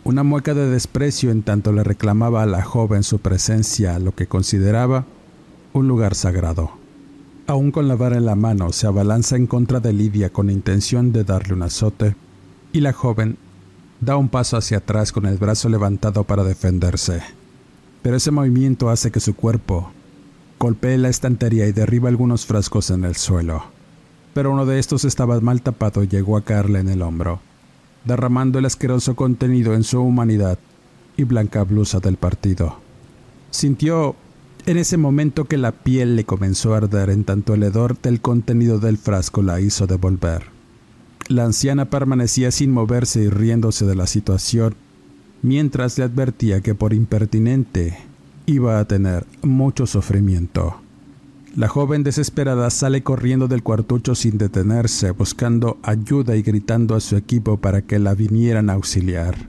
una 0.02 0.24
mueca 0.24 0.54
de 0.54 0.68
desprecio 0.68 1.30
en 1.30 1.44
tanto 1.44 1.70
le 1.72 1.84
reclamaba 1.84 2.42
a 2.42 2.46
la 2.46 2.64
joven 2.64 3.04
su 3.04 3.20
presencia 3.20 3.96
lo 4.00 4.12
que 4.12 4.26
consideraba 4.26 5.06
un 5.78 5.88
lugar 5.88 6.14
sagrado. 6.14 6.70
Aún 7.46 7.70
con 7.70 7.88
la 7.88 7.96
vara 7.96 8.16
en 8.16 8.26
la 8.26 8.34
mano, 8.34 8.72
se 8.72 8.86
abalanza 8.86 9.36
en 9.36 9.46
contra 9.46 9.80
de 9.80 9.92
Lidia 9.92 10.30
con 10.30 10.50
intención 10.50 11.12
de 11.12 11.24
darle 11.24 11.54
un 11.54 11.62
azote, 11.62 12.14
y 12.72 12.80
la 12.80 12.92
joven 12.92 13.38
da 14.00 14.16
un 14.16 14.28
paso 14.28 14.56
hacia 14.56 14.78
atrás 14.78 15.12
con 15.12 15.24
el 15.26 15.38
brazo 15.38 15.68
levantado 15.68 16.24
para 16.24 16.44
defenderse 16.44 17.22
pero 18.02 18.16
ese 18.16 18.30
movimiento 18.30 18.90
hace 18.90 19.10
que 19.10 19.20
su 19.20 19.34
cuerpo 19.34 19.90
golpee 20.58 20.98
la 20.98 21.08
estantería 21.08 21.66
y 21.66 21.72
derriba 21.72 22.08
algunos 22.08 22.46
frascos 22.46 22.90
en 22.90 23.04
el 23.04 23.16
suelo. 23.16 23.64
Pero 24.34 24.52
uno 24.52 24.66
de 24.66 24.78
estos 24.78 25.04
estaba 25.04 25.40
mal 25.40 25.62
tapado 25.62 26.02
y 26.02 26.08
llegó 26.08 26.36
a 26.36 26.42
caerle 26.42 26.80
en 26.80 26.88
el 26.88 27.02
hombro, 27.02 27.40
derramando 28.04 28.58
el 28.58 28.64
asqueroso 28.64 29.16
contenido 29.16 29.74
en 29.74 29.84
su 29.84 30.00
humanidad 30.00 30.58
y 31.16 31.24
blanca 31.24 31.64
blusa 31.64 32.00
del 32.00 32.16
partido. 32.16 32.78
Sintió 33.50 34.14
en 34.68 34.76
ese 34.76 34.98
momento 34.98 35.46
que 35.46 35.56
la 35.56 35.72
piel 35.72 36.14
le 36.14 36.24
comenzó 36.24 36.74
a 36.74 36.76
arder 36.76 37.08
en 37.08 37.24
tanto 37.24 37.54
el 37.54 37.62
hedor 37.62 37.98
del 38.02 38.20
contenido 38.20 38.78
del 38.78 38.98
frasco 38.98 39.40
la 39.40 39.62
hizo 39.62 39.86
devolver. 39.86 40.42
La 41.28 41.46
anciana 41.46 41.86
permanecía 41.86 42.50
sin 42.50 42.70
moverse 42.70 43.22
y 43.22 43.30
riéndose 43.30 43.86
de 43.86 43.94
la 43.94 44.06
situación 44.06 44.74
mientras 45.40 45.96
le 45.96 46.04
advertía 46.04 46.60
que 46.60 46.74
por 46.74 46.92
impertinente 46.92 47.96
iba 48.44 48.78
a 48.78 48.84
tener 48.84 49.24
mucho 49.40 49.86
sufrimiento. 49.86 50.76
La 51.56 51.68
joven 51.68 52.02
desesperada 52.02 52.68
sale 52.68 53.02
corriendo 53.02 53.48
del 53.48 53.62
cuartucho 53.62 54.14
sin 54.14 54.36
detenerse, 54.36 55.12
buscando 55.12 55.78
ayuda 55.82 56.36
y 56.36 56.42
gritando 56.42 56.94
a 56.94 57.00
su 57.00 57.16
equipo 57.16 57.56
para 57.56 57.80
que 57.80 57.98
la 57.98 58.12
vinieran 58.12 58.68
a 58.68 58.74
auxiliar. 58.74 59.48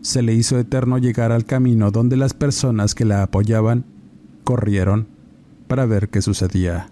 Se 0.00 0.20
le 0.20 0.34
hizo 0.34 0.58
eterno 0.58 0.98
llegar 0.98 1.30
al 1.30 1.44
camino 1.44 1.92
donde 1.92 2.16
las 2.16 2.34
personas 2.34 2.96
que 2.96 3.04
la 3.04 3.22
apoyaban 3.22 3.84
corrieron 4.48 5.08
para 5.66 5.84
ver 5.84 6.08
qué 6.08 6.22
sucedía. 6.22 6.88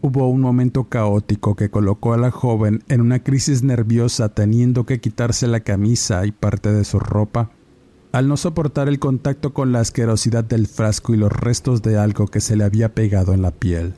Hubo 0.00 0.30
un 0.30 0.40
momento 0.40 0.84
caótico 0.84 1.54
que 1.54 1.68
colocó 1.68 2.14
a 2.14 2.16
la 2.16 2.30
joven 2.30 2.82
en 2.88 3.02
una 3.02 3.18
crisis 3.18 3.62
nerviosa 3.62 4.30
teniendo 4.30 4.86
que 4.86 4.98
quitarse 4.98 5.46
la 5.46 5.60
camisa 5.60 6.24
y 6.24 6.32
parte 6.32 6.72
de 6.72 6.84
su 6.84 6.98
ropa 6.98 7.50
al 8.12 8.28
no 8.28 8.38
soportar 8.38 8.88
el 8.88 8.98
contacto 8.98 9.52
con 9.52 9.72
la 9.72 9.80
asquerosidad 9.80 10.42
del 10.42 10.68
frasco 10.68 11.12
y 11.12 11.18
los 11.18 11.30
restos 11.30 11.82
de 11.82 11.98
algo 11.98 12.28
que 12.28 12.40
se 12.40 12.56
le 12.56 12.64
había 12.64 12.94
pegado 12.94 13.34
en 13.34 13.42
la 13.42 13.50
piel. 13.50 13.92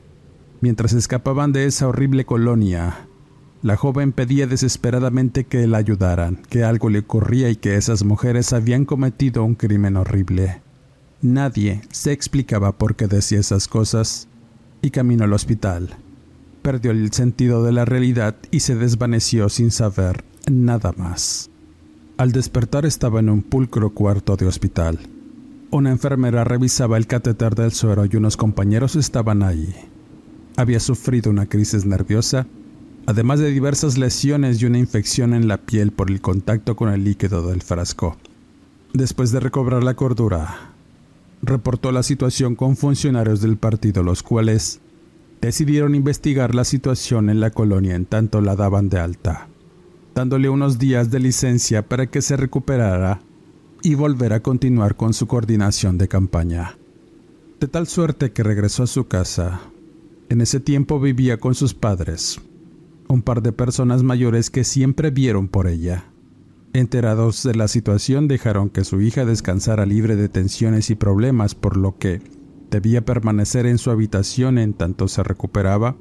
Mientras 0.59 0.91
escapaban 0.91 1.53
de 1.53 1.67
esa 1.67 1.87
horrible 1.87 2.25
colonia, 2.25 3.07
la 3.61 3.77
joven 3.77 4.11
pedía 4.11 4.45
desesperadamente 4.45 5.45
que 5.45 5.65
la 5.67 5.77
ayudaran, 5.77 6.41
que 6.49 6.65
algo 6.65 6.89
le 6.89 6.99
ocurría 6.99 7.49
y 7.49 7.55
que 7.55 7.77
esas 7.77 8.03
mujeres 8.03 8.51
habían 8.51 8.83
cometido 8.83 9.45
un 9.45 9.55
crimen 9.55 9.95
horrible. 9.95 10.61
Nadie 11.21 11.81
se 11.91 12.13
explicaba 12.13 12.77
por 12.77 12.95
qué 12.95 13.07
decía 13.07 13.39
esas 13.39 13.67
cosas 13.67 14.29
y 14.81 14.91
caminó 14.91 15.25
al 15.25 15.33
hospital. 15.33 15.97
Perdió 16.61 16.91
el 16.91 17.11
sentido 17.11 17.61
de 17.63 17.73
la 17.73 17.83
realidad 17.83 18.37
y 18.51 18.61
se 18.61 18.75
desvaneció 18.75 19.49
sin 19.49 19.71
saber 19.71 20.23
nada 20.49 20.93
más. 20.95 21.49
Al 22.15 22.31
despertar 22.31 22.85
estaba 22.85 23.19
en 23.19 23.29
un 23.29 23.41
pulcro 23.41 23.93
cuarto 23.93 24.37
de 24.37 24.45
hospital. 24.45 24.99
Una 25.71 25.91
enfermera 25.91 26.45
revisaba 26.45 26.97
el 26.97 27.05
catéter 27.05 27.53
del 27.53 27.73
suero 27.73 28.05
y 28.05 28.15
unos 28.15 28.37
compañeros 28.37 28.95
estaban 28.95 29.43
ahí. 29.43 29.75
Había 30.55 30.79
sufrido 30.79 31.29
una 31.29 31.47
crisis 31.47 31.85
nerviosa, 31.85 32.47
además 33.05 33.39
de 33.39 33.51
diversas 33.51 33.97
lesiones 33.97 34.61
y 34.61 34.65
una 34.65 34.79
infección 34.79 35.33
en 35.33 35.49
la 35.49 35.57
piel 35.57 35.91
por 35.91 36.09
el 36.11 36.21
contacto 36.21 36.77
con 36.77 36.89
el 36.89 37.03
líquido 37.03 37.45
del 37.47 37.61
frasco. 37.61 38.17
Después 38.93 39.31
de 39.31 39.41
recobrar 39.41 39.83
la 39.83 39.95
cordura, 39.95 40.73
reportó 41.41 41.91
la 41.91 42.03
situación 42.03 42.55
con 42.55 42.75
funcionarios 42.75 43.41
del 43.41 43.57
partido, 43.57 44.03
los 44.03 44.23
cuales 44.23 44.81
decidieron 45.41 45.95
investigar 45.95 46.53
la 46.53 46.65
situación 46.65 47.29
en 47.29 47.39
la 47.39 47.51
colonia 47.51 47.95
en 47.95 48.05
tanto 48.05 48.41
la 48.41 48.55
daban 48.55 48.89
de 48.89 48.99
alta. 48.99 49.47
dándole 50.15 50.49
unos 50.49 50.79
días 50.79 51.11
de 51.11 51.19
licencia 51.19 51.87
para 51.87 52.07
que 52.07 52.21
se 52.21 52.35
recuperara 52.35 53.21
y 53.81 53.95
volver 53.95 54.33
a 54.33 54.41
continuar 54.41 54.95
con 54.95 55.13
su 55.13 55.27
coordinación 55.27 55.97
de 55.97 56.09
campaña. 56.09 56.77
De 57.61 57.67
tal 57.67 57.87
suerte 57.87 58.33
que 58.33 58.43
regresó 58.43 58.83
a 58.83 58.87
su 58.87 59.07
casa. 59.07 59.61
En 60.27 60.41
ese 60.41 60.59
tiempo 60.59 60.99
vivía 60.99 61.37
con 61.37 61.55
sus 61.55 61.73
padres, 61.73 62.41
un 63.07 63.21
par 63.21 63.41
de 63.41 63.53
personas 63.53 64.03
mayores 64.03 64.49
que 64.49 64.65
siempre 64.65 65.09
vieron 65.09 65.47
por 65.47 65.67
ella. 65.67 66.05
Enterados 66.73 67.43
de 67.43 67.55
la 67.55 67.67
situación 67.67 68.27
dejaron 68.27 68.69
que 68.69 68.83
su 68.83 69.01
hija 69.01 69.25
descansara 69.25 69.85
libre 69.85 70.15
de 70.15 70.29
tensiones 70.29 70.89
y 70.91 70.95
problemas, 70.95 71.55
por 71.55 71.77
lo 71.77 71.97
que 71.97 72.21
debía 72.69 73.03
permanecer 73.03 73.65
en 73.65 73.79
su 73.79 73.89
habitación 73.89 74.59
en 74.59 74.73
tanto 74.73 75.07
se 75.07 75.23
recuperaba, 75.23 75.97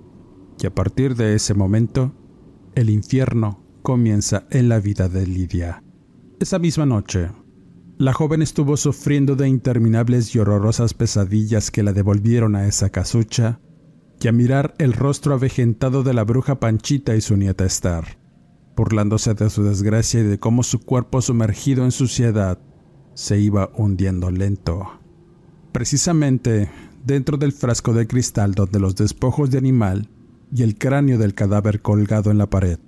y 0.61 0.67
a 0.67 0.75
partir 0.75 1.15
de 1.15 1.35
ese 1.35 1.55
momento, 1.55 2.13
el 2.75 2.91
infierno 2.91 3.65
comienza 3.83 4.47
en 4.51 4.69
la 4.69 4.79
vida 4.79 5.09
de 5.09 5.27
Lidia. 5.27 5.83
Esa 6.39 6.59
misma 6.59 6.85
noche, 6.85 7.31
la 7.97 8.13
joven 8.13 8.43
estuvo 8.43 8.77
sufriendo 8.77 9.35
de 9.37 9.49
interminables 9.49 10.35
y 10.35 10.39
horrorosas 10.39 10.93
pesadillas 10.93 11.71
que 11.71 11.83
la 11.83 11.93
devolvieron 11.93 12.55
a 12.57 12.67
esa 12.67 12.91
casucha 12.91 13.61
y 14.21 14.29
a 14.29 14.33
mirar 14.33 14.75
el 14.79 14.93
rostro 14.93 15.35
avejentado 15.35 16.03
de 16.03 16.13
la 16.13 16.25
bruja 16.25 16.61
Panchita 16.61 17.17
y 17.17 17.21
su 17.21 17.37
nieta 17.37 17.65
Estar, 17.65 18.18
burlándose 18.79 19.35
de 19.35 19.51
su 19.51 19.65
desgracia 19.65 20.21
y 20.21 20.23
de 20.23 20.39
cómo 20.39 20.63
su 20.63 20.79
cuerpo 20.79 21.21
sumergido 21.21 21.85
en 21.85 21.91
suciedad 21.91 22.61
se 23.13 23.41
iba 23.41 23.71
hundiendo 23.77 24.31
lento. 24.31 24.87
Precisamente 25.73 26.71
dentro 27.05 27.37
del 27.39 27.53
frasco 27.53 27.93
de 27.93 28.07
cristal 28.07 28.55
donde 28.55 28.79
los 28.79 28.95
despojos 28.95 29.51
de 29.51 29.59
animal 29.59 30.09
y 30.55 30.63
el 30.63 30.79
cráneo 30.79 31.19
del 31.19 31.35
cadáver 31.35 31.83
colgado 31.83 32.31
en 32.31 32.39
la 32.39 32.49
pared 32.49 32.79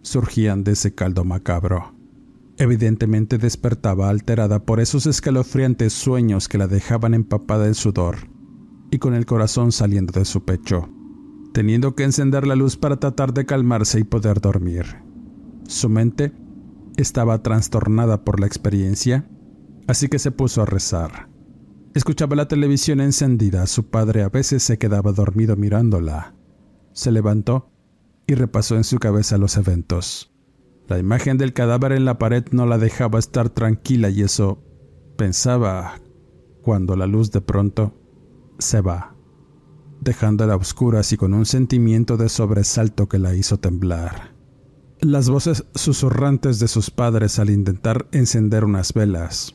surgían 0.00 0.64
de 0.64 0.72
ese 0.72 0.94
caldo 0.94 1.22
macabro. 1.24 1.94
Evidentemente 2.56 3.36
despertaba 3.36 4.08
alterada 4.08 4.64
por 4.64 4.80
esos 4.80 5.06
escalofriantes 5.06 5.92
sueños 5.92 6.48
que 6.48 6.56
la 6.56 6.66
dejaban 6.66 7.12
empapada 7.12 7.66
en 7.66 7.74
sudor 7.74 8.16
y 8.90 8.98
con 8.98 9.12
el 9.12 9.26
corazón 9.26 9.70
saliendo 9.70 10.18
de 10.18 10.24
su 10.24 10.46
pecho, 10.46 10.88
teniendo 11.52 11.94
que 11.94 12.04
encender 12.04 12.46
la 12.46 12.56
luz 12.56 12.78
para 12.78 12.96
tratar 12.96 13.34
de 13.34 13.44
calmarse 13.44 14.00
y 14.00 14.04
poder 14.04 14.40
dormir. 14.40 15.05
Su 15.66 15.88
mente 15.88 16.32
estaba 16.96 17.42
trastornada 17.42 18.24
por 18.24 18.40
la 18.40 18.46
experiencia, 18.46 19.28
así 19.86 20.08
que 20.08 20.18
se 20.18 20.30
puso 20.30 20.62
a 20.62 20.66
rezar. 20.66 21.28
Escuchaba 21.94 22.36
la 22.36 22.46
televisión 22.46 23.00
encendida, 23.00 23.66
su 23.66 23.88
padre 23.88 24.22
a 24.22 24.28
veces 24.28 24.62
se 24.62 24.78
quedaba 24.78 25.12
dormido 25.12 25.56
mirándola. 25.56 26.34
Se 26.92 27.10
levantó 27.10 27.70
y 28.26 28.34
repasó 28.34 28.76
en 28.76 28.84
su 28.84 28.98
cabeza 28.98 29.38
los 29.38 29.56
eventos. 29.56 30.32
La 30.88 30.98
imagen 30.98 31.36
del 31.36 31.52
cadáver 31.52 31.92
en 31.92 32.04
la 32.04 32.18
pared 32.18 32.44
no 32.52 32.66
la 32.66 32.78
dejaba 32.78 33.18
estar 33.18 33.48
tranquila 33.48 34.08
y 34.08 34.22
eso 34.22 34.62
pensaba 35.16 36.00
cuando 36.62 36.96
la 36.96 37.06
luz 37.06 37.32
de 37.32 37.40
pronto 37.40 37.98
se 38.58 38.80
va, 38.80 39.16
dejándola 40.00 40.54
a 40.54 40.56
oscuras 40.56 41.12
y 41.12 41.16
con 41.16 41.34
un 41.34 41.44
sentimiento 41.44 42.16
de 42.16 42.28
sobresalto 42.28 43.08
que 43.08 43.18
la 43.18 43.34
hizo 43.34 43.58
temblar. 43.58 44.35
Las 45.00 45.28
voces 45.28 45.64
susurrantes 45.74 46.58
de 46.58 46.68
sus 46.68 46.90
padres 46.90 47.38
al 47.38 47.50
intentar 47.50 48.06
encender 48.12 48.64
unas 48.64 48.94
velas 48.94 49.54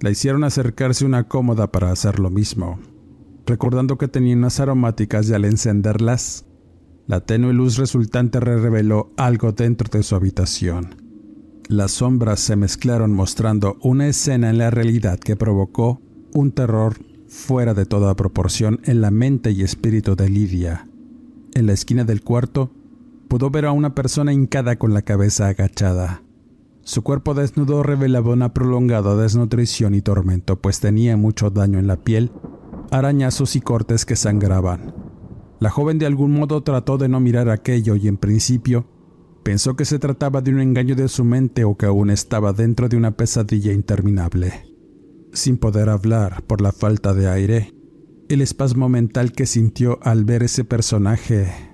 la 0.00 0.10
hicieron 0.10 0.42
acercarse 0.42 1.04
una 1.04 1.28
cómoda 1.28 1.70
para 1.70 1.92
hacer 1.92 2.18
lo 2.18 2.30
mismo, 2.30 2.80
recordando 3.44 3.98
que 3.98 4.08
tenía 4.08 4.34
unas 4.34 4.58
aromáticas 4.58 5.28
y 5.28 5.34
al 5.34 5.44
encenderlas, 5.44 6.46
la 7.06 7.20
tenue 7.20 7.52
luz 7.52 7.76
resultante 7.76 8.40
reveló 8.40 9.12
algo 9.18 9.52
dentro 9.52 9.88
de 9.90 10.02
su 10.02 10.14
habitación. 10.14 10.94
Las 11.68 11.92
sombras 11.92 12.40
se 12.40 12.56
mezclaron 12.56 13.12
mostrando 13.12 13.76
una 13.82 14.08
escena 14.08 14.48
en 14.48 14.56
la 14.56 14.70
realidad 14.70 15.18
que 15.18 15.36
provocó 15.36 16.00
un 16.32 16.52
terror 16.52 16.96
fuera 17.28 17.74
de 17.74 17.84
toda 17.84 18.16
proporción 18.16 18.80
en 18.84 19.02
la 19.02 19.10
mente 19.10 19.50
y 19.50 19.62
espíritu 19.62 20.16
de 20.16 20.30
Lidia. 20.30 20.88
En 21.54 21.66
la 21.66 21.72
esquina 21.72 22.04
del 22.04 22.22
cuarto, 22.22 22.72
pudo 23.30 23.48
ver 23.48 23.64
a 23.64 23.72
una 23.72 23.94
persona 23.94 24.32
hincada 24.32 24.76
con 24.76 24.92
la 24.92 25.02
cabeza 25.02 25.46
agachada. 25.46 26.24
Su 26.82 27.02
cuerpo 27.02 27.32
desnudo 27.32 27.84
revelaba 27.84 28.32
una 28.32 28.52
prolongada 28.52 29.14
desnutrición 29.14 29.94
y 29.94 30.02
tormento, 30.02 30.60
pues 30.60 30.80
tenía 30.80 31.16
mucho 31.16 31.48
daño 31.48 31.78
en 31.78 31.86
la 31.86 31.96
piel, 31.96 32.32
arañazos 32.90 33.54
y 33.54 33.60
cortes 33.60 34.04
que 34.04 34.16
sangraban. 34.16 34.92
La 35.60 35.70
joven 35.70 36.00
de 36.00 36.06
algún 36.06 36.32
modo 36.32 36.64
trató 36.64 36.98
de 36.98 37.08
no 37.08 37.20
mirar 37.20 37.50
aquello 37.50 37.94
y 37.94 38.08
en 38.08 38.16
principio 38.16 38.88
pensó 39.44 39.76
que 39.76 39.84
se 39.84 40.00
trataba 40.00 40.40
de 40.40 40.50
un 40.50 40.60
engaño 40.60 40.96
de 40.96 41.06
su 41.06 41.24
mente 41.24 41.62
o 41.62 41.76
que 41.76 41.86
aún 41.86 42.10
estaba 42.10 42.52
dentro 42.52 42.88
de 42.88 42.96
una 42.96 43.12
pesadilla 43.12 43.72
interminable 43.72 44.66
sin 45.32 45.56
poder 45.56 45.88
hablar 45.88 46.42
por 46.42 46.60
la 46.60 46.72
falta 46.72 47.14
de 47.14 47.28
aire. 47.28 47.74
El 48.28 48.40
espasmo 48.40 48.88
mental 48.88 49.30
que 49.30 49.46
sintió 49.46 50.00
al 50.02 50.24
ver 50.24 50.42
ese 50.42 50.64
personaje 50.64 51.69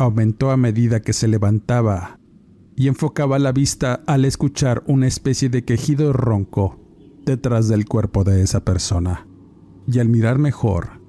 aumentó 0.00 0.50
a 0.50 0.56
medida 0.56 1.02
que 1.02 1.12
se 1.12 1.28
levantaba 1.28 2.18
y 2.74 2.88
enfocaba 2.88 3.38
la 3.38 3.52
vista 3.52 4.02
al 4.06 4.24
escuchar 4.24 4.82
una 4.86 5.06
especie 5.06 5.50
de 5.50 5.62
quejido 5.62 6.14
ronco 6.14 6.80
detrás 7.26 7.68
del 7.68 7.84
cuerpo 7.84 8.24
de 8.24 8.40
esa 8.40 8.64
persona. 8.64 9.26
Y 9.86 9.98
al 9.98 10.08
mirar 10.08 10.38
mejor, 10.38 11.02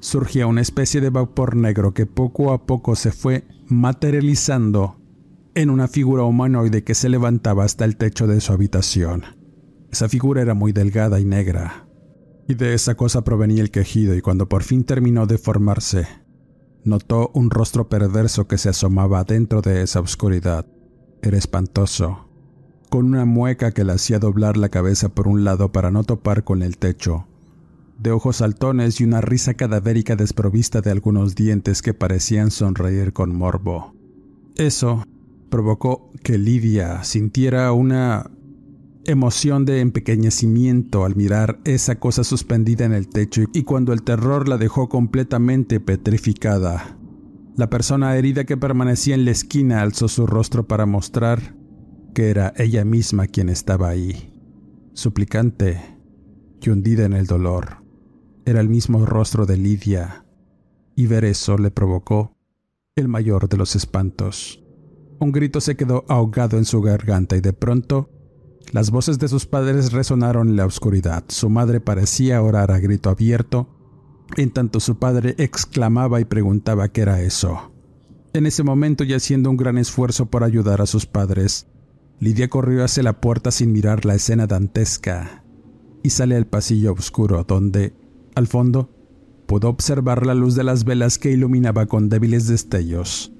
surgía 0.00 0.48
una 0.48 0.60
especie 0.60 1.00
de 1.00 1.10
vapor 1.10 1.54
negro 1.54 1.94
que 1.94 2.06
poco 2.06 2.52
a 2.52 2.66
poco 2.66 2.96
se 2.96 3.12
fue 3.12 3.46
materializando 3.68 4.96
en 5.54 5.70
una 5.70 5.86
figura 5.86 6.24
humanoide 6.24 6.82
que 6.82 6.96
se 6.96 7.08
levantaba 7.08 7.62
hasta 7.62 7.84
el 7.84 7.96
techo 7.96 8.26
de 8.26 8.40
su 8.40 8.52
habitación. 8.52 9.22
Esa 9.92 10.08
figura 10.08 10.42
era 10.42 10.54
muy 10.54 10.72
delgada 10.72 11.20
y 11.20 11.24
negra, 11.24 11.86
y 12.48 12.54
de 12.54 12.74
esa 12.74 12.96
cosa 12.96 13.22
provenía 13.22 13.62
el 13.62 13.70
quejido 13.70 14.16
y 14.16 14.20
cuando 14.20 14.48
por 14.48 14.64
fin 14.64 14.82
terminó 14.82 15.26
de 15.26 15.38
formarse, 15.38 16.08
notó 16.84 17.30
un 17.34 17.50
rostro 17.50 17.88
perverso 17.88 18.46
que 18.46 18.58
se 18.58 18.68
asomaba 18.68 19.24
dentro 19.24 19.62
de 19.62 19.82
esa 19.82 20.00
oscuridad. 20.00 20.66
Era 21.22 21.38
espantoso, 21.38 22.28
con 22.90 23.06
una 23.06 23.24
mueca 23.24 23.72
que 23.72 23.84
le 23.84 23.92
hacía 23.92 24.18
doblar 24.18 24.56
la 24.56 24.68
cabeza 24.68 25.08
por 25.08 25.28
un 25.28 25.44
lado 25.44 25.72
para 25.72 25.90
no 25.90 26.04
topar 26.04 26.44
con 26.44 26.62
el 26.62 26.78
techo, 26.78 27.26
de 27.98 28.10
ojos 28.10 28.36
saltones 28.36 29.00
y 29.00 29.04
una 29.04 29.20
risa 29.20 29.54
cadavérica 29.54 30.16
desprovista 30.16 30.80
de 30.80 30.90
algunos 30.90 31.34
dientes 31.34 31.82
que 31.82 31.94
parecían 31.94 32.50
sonreír 32.50 33.12
con 33.12 33.34
morbo. 33.34 33.94
Eso 34.56 35.04
provocó 35.48 36.10
que 36.22 36.38
Lidia 36.38 37.04
sintiera 37.04 37.72
una 37.72 38.30
emoción 39.04 39.64
de 39.64 39.80
empequeñecimiento 39.80 41.04
al 41.04 41.16
mirar 41.16 41.60
esa 41.64 41.98
cosa 41.98 42.24
suspendida 42.24 42.84
en 42.84 42.92
el 42.92 43.08
techo 43.08 43.42
y 43.52 43.64
cuando 43.64 43.92
el 43.92 44.02
terror 44.02 44.48
la 44.48 44.58
dejó 44.58 44.88
completamente 44.88 45.80
petrificada. 45.80 46.98
La 47.56 47.68
persona 47.68 48.16
herida 48.16 48.44
que 48.44 48.56
permanecía 48.56 49.14
en 49.14 49.24
la 49.24 49.32
esquina 49.32 49.82
alzó 49.82 50.08
su 50.08 50.26
rostro 50.26 50.66
para 50.66 50.86
mostrar 50.86 51.54
que 52.14 52.30
era 52.30 52.52
ella 52.56 52.84
misma 52.84 53.26
quien 53.26 53.48
estaba 53.48 53.88
ahí, 53.88 54.32
suplicante 54.94 55.80
y 56.60 56.70
hundida 56.70 57.04
en 57.04 57.12
el 57.12 57.26
dolor. 57.26 57.82
Era 58.44 58.60
el 58.60 58.68
mismo 58.68 59.04
rostro 59.06 59.46
de 59.46 59.56
Lidia, 59.56 60.24
y 60.94 61.06
ver 61.06 61.24
eso 61.24 61.58
le 61.58 61.70
provocó 61.70 62.36
el 62.96 63.08
mayor 63.08 63.48
de 63.48 63.56
los 63.56 63.76
espantos. 63.76 64.62
Un 65.18 65.32
grito 65.32 65.60
se 65.60 65.76
quedó 65.76 66.04
ahogado 66.08 66.58
en 66.58 66.64
su 66.64 66.82
garganta 66.82 67.36
y 67.36 67.40
de 67.40 67.52
pronto 67.52 68.10
las 68.70 68.90
voces 68.90 69.18
de 69.18 69.28
sus 69.28 69.46
padres 69.46 69.92
resonaron 69.92 70.48
en 70.48 70.56
la 70.56 70.66
oscuridad. 70.66 71.24
Su 71.28 71.50
madre 71.50 71.80
parecía 71.80 72.42
orar 72.42 72.70
a 72.70 72.78
grito 72.78 73.10
abierto, 73.10 73.68
en 74.36 74.50
tanto 74.50 74.80
su 74.80 74.98
padre 74.98 75.34
exclamaba 75.38 76.20
y 76.20 76.24
preguntaba 76.24 76.88
qué 76.88 77.02
era 77.02 77.20
eso. 77.20 77.72
En 78.32 78.46
ese 78.46 78.62
momento, 78.62 79.04
y 79.04 79.12
haciendo 79.12 79.50
un 79.50 79.56
gran 79.58 79.76
esfuerzo 79.76 80.26
por 80.26 80.42
ayudar 80.44 80.80
a 80.80 80.86
sus 80.86 81.04
padres, 81.04 81.66
Lidia 82.18 82.48
corrió 82.48 82.84
hacia 82.84 83.02
la 83.02 83.20
puerta 83.20 83.50
sin 83.50 83.72
mirar 83.72 84.04
la 84.04 84.14
escena 84.14 84.46
dantesca 84.46 85.42
y 86.02 86.10
sale 86.10 86.36
al 86.36 86.46
pasillo 86.46 86.92
oscuro 86.92 87.44
donde, 87.44 87.94
al 88.34 88.46
fondo, 88.46 88.90
pudo 89.46 89.68
observar 89.68 90.24
la 90.24 90.34
luz 90.34 90.54
de 90.54 90.64
las 90.64 90.84
velas 90.84 91.18
que 91.18 91.30
iluminaba 91.30 91.86
con 91.86 92.08
débiles 92.08 92.46
destellos. 92.46 93.32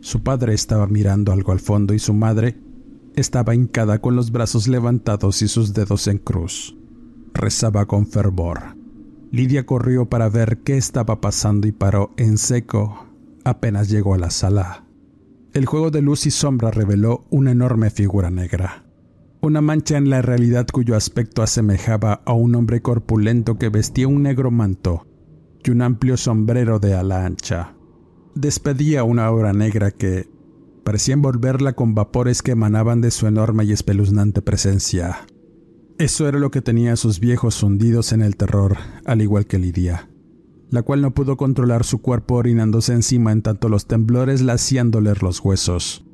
Su 0.00 0.22
padre 0.22 0.54
estaba 0.54 0.86
mirando 0.86 1.32
algo 1.32 1.52
al 1.52 1.60
fondo 1.60 1.94
y 1.94 1.98
su 1.98 2.14
madre 2.14 2.56
estaba 3.16 3.54
hincada 3.54 4.00
con 4.00 4.16
los 4.16 4.30
brazos 4.30 4.68
levantados 4.68 5.42
y 5.42 5.48
sus 5.48 5.74
dedos 5.74 6.06
en 6.06 6.18
cruz. 6.18 6.76
Rezaba 7.34 7.86
con 7.86 8.06
fervor. 8.06 8.76
Lidia 9.30 9.66
corrió 9.66 10.08
para 10.08 10.28
ver 10.28 10.58
qué 10.58 10.76
estaba 10.76 11.20
pasando 11.20 11.66
y 11.66 11.72
paró 11.72 12.12
en 12.16 12.38
seco 12.38 13.08
apenas 13.48 13.88
llegó 13.88 14.14
a 14.14 14.18
la 14.18 14.30
sala. 14.30 14.84
El 15.52 15.66
juego 15.66 15.90
de 15.90 16.02
luz 16.02 16.26
y 16.26 16.30
sombra 16.30 16.70
reveló 16.70 17.26
una 17.30 17.52
enorme 17.52 17.90
figura 17.90 18.30
negra. 18.30 18.84
Una 19.40 19.60
mancha 19.60 19.96
en 19.96 20.10
la 20.10 20.20
realidad 20.20 20.66
cuyo 20.72 20.96
aspecto 20.96 21.42
asemejaba 21.42 22.22
a 22.24 22.32
un 22.32 22.54
hombre 22.54 22.82
corpulento 22.82 23.56
que 23.56 23.68
vestía 23.68 24.08
un 24.08 24.22
negro 24.22 24.50
manto 24.50 25.06
y 25.64 25.70
un 25.70 25.82
amplio 25.82 26.16
sombrero 26.16 26.78
de 26.78 26.94
ala 26.94 27.24
ancha. 27.24 27.74
Despedía 28.34 29.04
una 29.04 29.26
aura 29.26 29.52
negra 29.52 29.90
que 29.90 30.28
parecía 30.88 31.12
envolverla 31.12 31.74
con 31.74 31.94
vapores 31.94 32.40
que 32.40 32.52
emanaban 32.52 33.02
de 33.02 33.10
su 33.10 33.26
enorme 33.26 33.62
y 33.66 33.72
espeluznante 33.72 34.40
presencia. 34.40 35.26
Eso 35.98 36.26
era 36.26 36.38
lo 36.38 36.50
que 36.50 36.62
tenía 36.62 36.94
a 36.94 36.96
sus 36.96 37.20
viejos 37.20 37.62
hundidos 37.62 38.12
en 38.12 38.22
el 38.22 38.38
terror, 38.38 38.78
al 39.04 39.20
igual 39.20 39.44
que 39.44 39.58
Lidia, 39.58 40.08
la 40.70 40.80
cual 40.80 41.02
no 41.02 41.12
pudo 41.12 41.36
controlar 41.36 41.84
su 41.84 42.00
cuerpo 42.00 42.36
orinándose 42.36 42.94
encima 42.94 43.32
en 43.32 43.42
tanto 43.42 43.68
los 43.68 43.84
temblores 43.84 44.40
la 44.40 44.54
hacían 44.54 44.90
doler 44.90 45.22
los 45.22 45.44
huesos. 45.44 46.06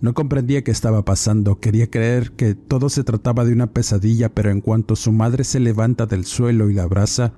No 0.00 0.14
comprendía 0.14 0.62
qué 0.62 0.70
estaba 0.70 1.04
pasando, 1.04 1.58
quería 1.58 1.90
creer 1.90 2.30
que 2.30 2.54
todo 2.54 2.88
se 2.88 3.02
trataba 3.02 3.44
de 3.44 3.52
una 3.52 3.72
pesadilla, 3.72 4.32
pero 4.32 4.52
en 4.52 4.60
cuanto 4.60 4.94
su 4.94 5.10
madre 5.10 5.42
se 5.42 5.58
levanta 5.58 6.06
del 6.06 6.24
suelo 6.24 6.70
y 6.70 6.74
la 6.74 6.84
abraza, 6.84 7.32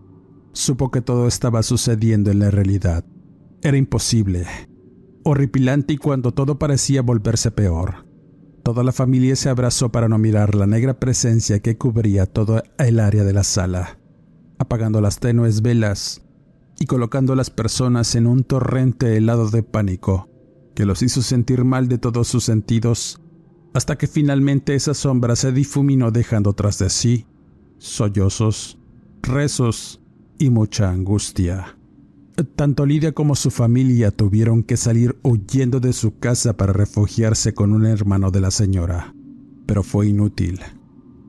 supo 0.52 0.90
que 0.90 1.00
todo 1.00 1.26
estaba 1.26 1.62
sucediendo 1.62 2.30
en 2.30 2.40
la 2.40 2.50
realidad. 2.50 3.06
Era 3.62 3.78
imposible, 3.78 4.44
horripilante 5.24 5.94
y 5.94 5.96
cuando 5.96 6.32
todo 6.32 6.58
parecía 6.58 7.02
volverse 7.02 7.50
peor. 7.50 8.06
Toda 8.62 8.84
la 8.84 8.92
familia 8.92 9.34
se 9.36 9.48
abrazó 9.48 9.90
para 9.90 10.08
no 10.08 10.18
mirar 10.18 10.54
la 10.54 10.66
negra 10.66 11.00
presencia 11.00 11.60
que 11.60 11.76
cubría 11.76 12.26
todo 12.26 12.62
el 12.78 13.00
área 13.00 13.24
de 13.24 13.32
la 13.32 13.42
sala, 13.42 13.98
apagando 14.58 15.00
las 15.00 15.18
tenues 15.18 15.62
velas 15.62 16.22
y 16.78 16.86
colocando 16.86 17.32
a 17.32 17.36
las 17.36 17.50
personas 17.50 18.14
en 18.14 18.26
un 18.26 18.44
torrente 18.44 19.16
helado 19.16 19.50
de 19.50 19.62
pánico 19.62 20.28
que 20.74 20.86
los 20.86 21.02
hizo 21.02 21.22
sentir 21.22 21.64
mal 21.64 21.88
de 21.88 21.98
todos 21.98 22.28
sus 22.28 22.44
sentidos, 22.44 23.20
hasta 23.74 23.96
que 23.96 24.06
finalmente 24.06 24.74
esa 24.74 24.94
sombra 24.94 25.36
se 25.36 25.52
difuminó 25.52 26.10
dejando 26.10 26.52
tras 26.52 26.78
de 26.78 26.88
sí 26.90 27.26
sollozos, 27.82 28.78
rezos 29.22 30.00
y 30.38 30.50
mucha 30.50 30.88
angustia. 30.88 31.76
Tanto 32.44 32.86
Lidia 32.86 33.12
como 33.12 33.34
su 33.34 33.50
familia 33.50 34.10
tuvieron 34.10 34.62
que 34.62 34.76
salir 34.76 35.18
huyendo 35.22 35.80
de 35.80 35.92
su 35.92 36.18
casa 36.18 36.56
para 36.56 36.72
refugiarse 36.72 37.54
con 37.54 37.72
un 37.72 37.86
hermano 37.86 38.30
de 38.30 38.40
la 38.40 38.50
señora, 38.50 39.14
pero 39.66 39.82
fue 39.82 40.08
inútil. 40.08 40.60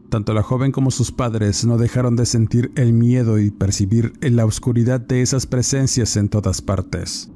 Tanto 0.09 0.33
la 0.33 0.43
joven 0.43 0.71
como 0.71 0.91
sus 0.91 1.11
padres 1.11 1.65
no 1.65 1.77
dejaron 1.77 2.15
de 2.15 2.25
sentir 2.25 2.71
el 2.75 2.93
miedo 2.93 3.39
y 3.39 3.51
percibir 3.51 4.13
en 4.21 4.35
la 4.35 4.45
oscuridad 4.45 5.01
de 5.01 5.21
esas 5.21 5.47
presencias 5.47 6.15
en 6.17 6.29
todas 6.29 6.61
partes. 6.61 7.31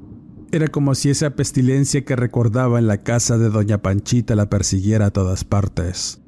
Era 0.52 0.68
como 0.68 0.94
si 0.94 1.10
esa 1.10 1.30
pestilencia 1.30 2.04
que 2.04 2.16
recordaba 2.16 2.78
en 2.78 2.86
la 2.86 3.02
casa 3.02 3.36
de 3.36 3.50
doña 3.50 3.82
Panchita 3.82 4.34
la 4.34 4.48
persiguiera 4.48 5.06
a 5.06 5.10
todas 5.10 5.44
partes, 5.44 6.22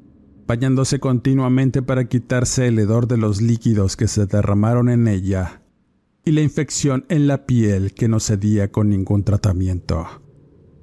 bañándose 0.45 0.99
continuamente 0.99 1.81
para 1.81 2.07
quitarse 2.07 2.67
el 2.67 2.77
hedor 2.77 3.07
de 3.07 3.17
los 3.17 3.41
líquidos 3.41 3.95
que 3.95 4.07
se 4.07 4.25
derramaron 4.25 4.89
en 4.89 5.07
ella 5.07 5.60
y 6.23 6.31
la 6.31 6.41
infección 6.41 7.05
en 7.09 7.27
la 7.27 7.45
piel 7.45 7.93
que 7.93 8.07
no 8.07 8.19
cedía 8.19 8.71
con 8.71 8.89
ningún 8.89 9.23
tratamiento. 9.23 10.05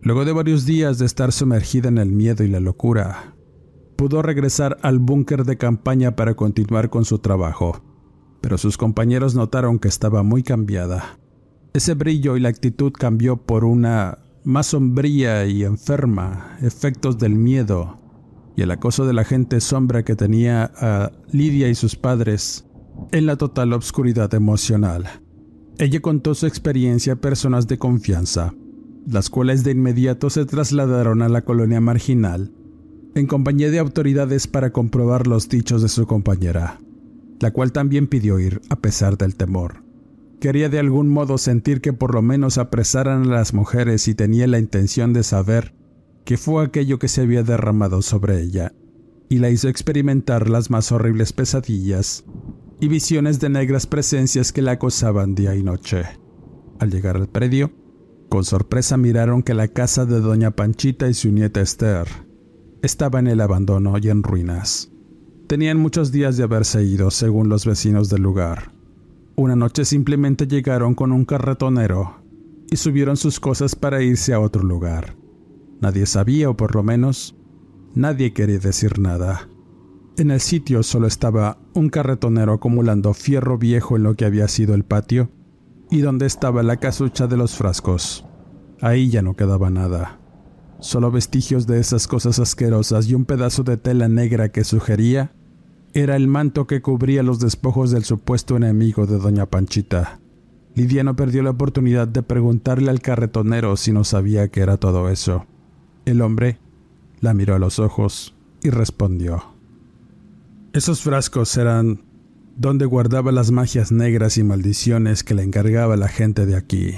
Luego 0.01 0.25
de 0.25 0.33
varios 0.33 0.65
días 0.65 0.99
de 0.99 1.07
estar 1.07 1.33
sumergida 1.33 1.89
en 1.89 1.99
el 1.99 2.11
miedo 2.13 2.45
y 2.45 2.49
la 2.49 2.61
locura, 2.61 3.37
pudo 3.97 4.23
regresar 4.23 4.79
al 4.83 4.99
búnker 4.99 5.45
de 5.45 5.59
campaña 5.59 6.17
para 6.17 6.35
continuar 6.35 6.89
con 6.91 7.05
su 7.05 7.19
trabajo, 7.19 7.83
pero 8.41 8.59
sus 8.59 8.77
compañeros 8.77 9.35
notaron 9.35 9.79
que 9.79 9.89
estaba 9.89 10.23
muy 10.23 10.43
cambiada. 10.43 11.19
Ese 11.73 11.95
brillo 11.95 12.37
y 12.37 12.41
la 12.41 12.49
actitud 12.49 12.93
cambió 12.93 13.37
por 13.37 13.65
una 13.65 14.19
más 14.45 14.69
sombría 14.69 15.47
y 15.47 15.65
enferma, 15.65 16.57
efectos 16.63 17.19
del 17.19 17.35
miedo 17.35 17.99
y 18.57 18.63
el 18.63 18.71
acoso 18.71 19.07
de 19.07 19.13
la 19.13 19.25
gente 19.25 19.61
sombra 19.61 20.05
que 20.05 20.17
tenía 20.17 20.73
a 20.77 21.13
Lidia 21.31 21.69
y 21.69 21.75
sus 21.75 21.95
padres 21.95 22.67
en 23.13 23.27
la 23.27 23.37
total 23.37 23.73
obscuridad 23.73 24.33
emocional. 24.35 25.28
Ella 25.81 26.01
contó 26.01 26.35
su 26.35 26.47
experiencia 26.47 27.13
a 27.13 27.17
personas 27.17 27.69
de 27.69 27.79
confianza, 27.79 28.53
las 29.07 29.31
cuales 29.31 29.63
de 29.63 29.71
inmediato 29.71 30.29
se 30.29 30.45
trasladaron 30.45 31.23
a 31.23 31.29
la 31.29 31.43
colonia 31.43 31.81
marginal 31.81 32.53
en 33.15 33.27
compañía 33.27 33.71
de 33.71 33.79
autoridades 33.79 34.49
para 34.49 34.73
comprobar 34.73 35.29
los 35.29 35.49
dichos 35.49 35.81
de 35.81 35.89
su 35.89 36.07
compañera, 36.07 36.81
la 37.39 37.53
cual 37.53 37.71
también 37.71 38.09
pidió 38.09 38.41
ir 38.41 38.61
a 38.71 38.77
pesar 38.77 39.17
del 39.17 39.37
temor. 39.37 39.85
Quería 40.41 40.69
de 40.69 40.81
algún 40.81 41.09
modo 41.09 41.39
sentir 41.39 41.81
que 41.81 41.93
por 41.93 42.13
lo 42.13 42.23
menos 42.23 42.59
apresaran 42.59 43.23
a 43.23 43.37
las 43.37 43.55
mujeres 43.55 44.09
y 44.09 44.15
tenía 44.15 44.49
la 44.49 44.59
intención 44.59 45.13
de 45.13 45.23
saber 45.23 45.75
qué 46.25 46.37
fue 46.37 46.65
aquello 46.65 46.99
que 46.99 47.09
se 47.09 47.23
había 47.23 47.45
derramado 47.45 48.03
sobre 48.03 48.43
ella, 48.43 48.73
y 49.29 49.39
la 49.39 49.51
hizo 49.51 49.69
experimentar 49.69 50.49
las 50.49 50.71
más 50.71 50.91
horribles 50.91 51.33
pesadillas 51.33 52.25
y 52.81 52.89
visiones 52.89 53.41
de 53.41 53.49
negras 53.49 53.87
presencias 53.87 54.53
que 54.53 54.63
la 54.63 54.73
acosaban 54.73 55.35
día 55.35 55.55
y 55.55 55.63
noche. 55.63 56.05
Al 56.79 56.91
llegar 56.91 57.17
al 57.17 57.29
predio, 57.29 57.73
con 58.29 58.45
sorpresa 58.45 58.97
miraron 58.97 59.43
que 59.43 59.55
la 59.55 59.69
casa 59.69 60.07
de 60.07 60.21
doña 60.21 60.53
Panchita 60.53 61.09
y 61.09 61.15
su 61.15 61.31
nieta 61.33 61.61
Esther 61.61 62.07
estaba 62.83 63.19
en 63.19 63.27
el 63.27 63.41
abandono 63.41 63.97
y 64.01 64.09
en 64.09 64.23
ruinas. 64.23 64.93
Tenían 65.49 65.79
muchos 65.79 66.13
días 66.13 66.37
de 66.37 66.45
haberse 66.45 66.85
ido, 66.85 67.11
según 67.11 67.49
los 67.49 67.65
vecinos 67.65 68.09
del 68.11 68.23
lugar. 68.23 68.73
Una 69.35 69.57
noche 69.57 69.85
simplemente 69.85 70.47
llegaron 70.47 70.95
con 70.95 71.11
un 71.11 71.25
carretonero 71.25 72.23
y 72.71 72.77
subieron 72.77 73.17
sus 73.17 73.41
cosas 73.41 73.75
para 73.75 74.03
irse 74.03 74.35
a 74.35 74.41
otro 74.41 74.63
lugar. 74.63 75.17
Nadie 75.81 76.07
sabía, 76.07 76.51
o 76.51 76.57
por 76.57 76.75
lo 76.75 76.83
menos, 76.83 77.37
nadie 77.95 78.33
quería 78.33 78.59
decir 78.59 78.99
nada. 78.99 79.49
En 80.19 80.33
el 80.33 80.41
sitio 80.41 80.83
solo 80.83 81.07
estaba 81.07 81.59
un 81.75 81.91
carretonero 81.91 82.53
acumulando 82.53 83.15
fierro 83.15 83.57
viejo 83.57 83.95
en 83.95 84.03
lo 84.03 84.17
que 84.17 84.25
había 84.25 84.49
sido 84.49 84.75
el 84.75 84.83
patio 84.83 85.31
y 85.93 86.01
donde 86.01 86.27
estaba 86.27 86.65
la 86.65 86.79
casucha 86.79 87.29
de 87.29 87.37
los 87.37 87.55
frascos. 87.55 88.27
Ahí 88.81 89.11
ya 89.11 89.23
no 89.23 89.37
quedaba 89.37 89.71
nada. 89.71 90.19
Solo 90.81 91.13
vestigios 91.13 91.69
de 91.69 91.79
esas 91.79 92.09
cosas 92.09 92.41
asquerosas 92.41 93.09
y 93.09 93.15
un 93.15 93.27
pedazo 93.27 93.63
de 93.63 93.77
tela 93.77 94.09
negra 94.09 94.49
que 94.49 94.65
sugería 94.65 95.31
era 95.95 96.17
el 96.17 96.27
manto 96.27 96.67
que 96.67 96.83
cubría 96.83 97.23
los 97.23 97.39
despojos 97.39 97.93
del 97.93 98.03
supuesto 98.03 98.57
enemigo 98.57 99.07
de 99.07 99.19
doña 99.19 99.47
Panchita. 99.47 100.19
Lidia 100.75 101.05
no 101.05 101.15
perdió 101.15 101.45
la 101.45 101.51
oportunidad 101.51 102.09
de 102.09 102.25
preguntarle 102.25 102.91
al 102.91 103.01
carretonero 103.01 103.77
si 103.77 103.93
no 103.93 104.03
sabía 104.03 104.49
qué 104.49 104.63
era 104.63 104.79
todo 104.79 105.11
eso. 105.11 105.47
El 106.07 106.23
hombre 106.23 106.59
la 107.21 107.35
miró 107.35 107.55
a 107.55 107.61
los 107.61 107.79
ojos 107.79 108.35
y 108.65 108.71
respondió. 108.71 109.58
Esos 110.73 111.03
frascos 111.03 111.57
eran 111.57 112.03
donde 112.57 112.85
guardaba 112.85 113.33
las 113.33 113.51
magias 113.51 113.91
negras 113.93 114.37
y 114.37 114.45
maldiciones 114.45 115.25
que 115.25 115.35
le 115.35 115.43
encargaba 115.43 115.97
la 115.97 116.09
gente 116.09 116.45
de 116.45 116.57
aquí. 116.57 116.95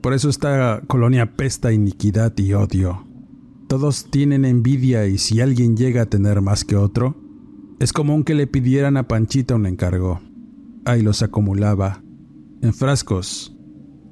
Por 0.00 0.12
eso 0.12 0.28
esta 0.28 0.82
colonia 0.86 1.34
pesta 1.34 1.72
iniquidad 1.72 2.36
y 2.36 2.52
odio. 2.52 3.06
Todos 3.66 4.10
tienen 4.10 4.44
envidia 4.44 5.06
y 5.06 5.18
si 5.18 5.40
alguien 5.40 5.76
llega 5.76 6.02
a 6.02 6.06
tener 6.06 6.42
más 6.42 6.64
que 6.64 6.76
otro, 6.76 7.16
es 7.80 7.92
común 7.92 8.22
que 8.22 8.34
le 8.34 8.46
pidieran 8.46 8.96
a 8.96 9.08
Panchita 9.08 9.54
un 9.54 9.66
encargo. 9.66 10.20
Ahí 10.84 11.02
los 11.02 11.22
acumulaba, 11.22 12.02
en 12.60 12.74
frascos. 12.74 13.56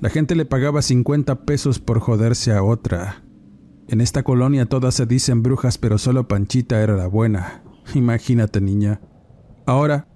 La 0.01 0.09
gente 0.09 0.35
le 0.35 0.47
pagaba 0.47 0.83
50 0.83 1.45
pesos 1.45 1.79
por 1.79 2.01
joderse 2.01 2.53
a 2.53 2.62
otra. 2.62 3.23
En 3.88 4.01
esta 4.01 4.23
colonia 4.23 4.66
todas 4.66 4.95
se 4.95 5.07
dicen 5.07 5.42
brujas, 5.42 5.79
pero 5.79 5.99
solo 5.99 6.27
Panchita 6.27 6.83
era 6.83 6.97
la 6.97 7.07
buena. 7.07 7.62
Imagínate, 7.95 8.61
niña. 8.61 9.01
Ahora, 9.66 10.09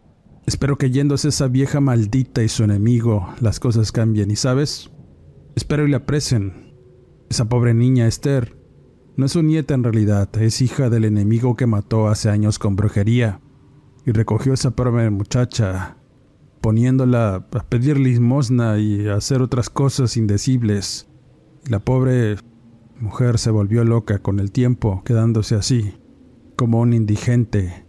espero 0.47 0.77
que 0.77 0.91
yéndose 0.91 1.29
esa 1.29 1.49
vieja 1.49 1.81
maldita 1.81 2.43
y 2.43 2.49
su 2.49 2.65
enemigo, 2.65 3.29
las 3.41 3.61
cosas 3.61 3.93
cambien. 3.93 4.31
¿Y 4.31 4.37
sabes? 4.37 4.91
Espero 5.55 5.87
y 5.87 5.91
la 5.91 5.99
aprecien. 5.99 6.75
Esa 7.29 7.49
pobre 7.49 7.75
niña, 7.75 8.07
Esther, 8.07 8.57
no 9.17 9.27
es 9.27 9.33
su 9.33 9.43
nieta 9.43 9.75
en 9.75 9.83
realidad, 9.83 10.29
es 10.41 10.61
hija 10.61 10.91
del 10.91 11.07
enemigo 11.07 11.57
que 11.57 11.67
mató 11.67 12.09
hace 12.09 12.29
años 12.29 12.59
con 12.59 12.77
brujería 12.77 13.41
y 14.05 14.13
recogió 14.13 14.53
esa 14.53 14.73
pobre 14.73 15.09
muchacha, 15.11 15.97
poniéndola 16.61 17.47
a 17.51 17.65
pedir 17.65 17.99
limosna 17.99 18.79
y 18.79 19.09
a 19.09 19.15
hacer 19.15 19.43
otras 19.43 19.71
cosas 19.71 20.17
indecibles. 20.17 21.09
la 21.69 21.81
pobre 21.81 22.37
mujer 23.01 23.39
se 23.39 23.51
volvió 23.51 23.85
loca 23.85 24.21
con 24.21 24.39
el 24.39 24.53
tiempo, 24.53 25.03
quedándose 25.05 25.55
así, 25.57 25.95
como 26.57 26.81
un 26.81 26.95
indigente, 26.95 27.85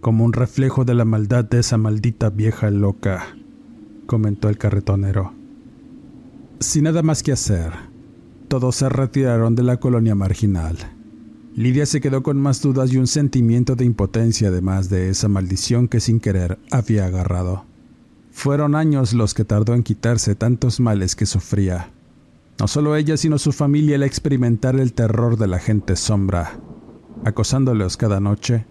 como 0.00 0.24
un 0.24 0.32
reflejo 0.32 0.84
de 0.84 0.94
la 0.94 1.04
maldad 1.04 1.44
de 1.44 1.58
esa 1.58 1.76
maldita 1.76 2.30
vieja 2.30 2.70
loca, 2.70 3.36
comentó 4.06 4.48
el 4.48 4.56
carretonero. 4.56 5.32
Sin 6.60 6.84
nada 6.84 7.02
más 7.02 7.24
que 7.24 7.32
hacer, 7.32 7.72
todos 8.46 8.76
se 8.76 8.88
retiraron 8.88 9.56
de 9.56 9.64
la 9.64 9.78
colonia 9.78 10.14
marginal. 10.14 10.78
Lidia 11.56 11.86
se 11.86 12.00
quedó 12.00 12.22
con 12.22 12.36
más 12.36 12.62
dudas 12.62 12.92
y 12.92 12.98
un 12.98 13.08
sentimiento 13.08 13.74
de 13.74 13.84
impotencia 13.84 14.48
además 14.48 14.88
de 14.88 15.08
esa 15.08 15.28
maldición 15.28 15.88
que 15.88 15.98
sin 15.98 16.20
querer 16.20 16.58
había 16.70 17.06
agarrado. 17.06 17.64
Fueron 18.30 18.76
años 18.76 19.12
los 19.12 19.34
que 19.34 19.44
tardó 19.44 19.74
en 19.74 19.82
quitarse 19.82 20.36
tantos 20.36 20.78
males 20.78 21.16
que 21.16 21.26
sufría. 21.26 21.90
No 22.60 22.68
solo 22.68 22.94
ella, 22.94 23.16
sino 23.16 23.38
su 23.38 23.50
familia 23.50 23.96
al 23.96 24.04
experimentar 24.04 24.76
el 24.78 24.92
terror 24.92 25.36
de 25.36 25.48
la 25.48 25.58
gente 25.58 25.96
sombra, 25.96 26.58
acosándolos 27.24 27.96
cada 27.96 28.20
noche 28.20 28.66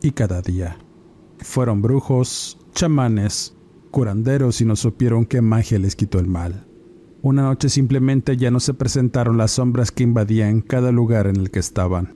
y 0.00 0.12
cada 0.12 0.40
día. 0.40 0.78
Fueron 1.38 1.82
brujos, 1.82 2.58
chamanes, 2.72 3.54
curanderos 3.90 4.60
y 4.60 4.64
no 4.64 4.76
supieron 4.76 5.26
qué 5.26 5.42
magia 5.42 5.78
les 5.78 5.96
quitó 5.96 6.18
el 6.18 6.26
mal. 6.26 6.66
Una 7.22 7.42
noche 7.42 7.68
simplemente 7.68 8.36
ya 8.36 8.50
no 8.50 8.60
se 8.60 8.74
presentaron 8.74 9.36
las 9.36 9.52
sombras 9.52 9.90
que 9.90 10.04
invadían 10.04 10.60
cada 10.60 10.92
lugar 10.92 11.26
en 11.26 11.36
el 11.36 11.50
que 11.50 11.58
estaban. 11.58 12.14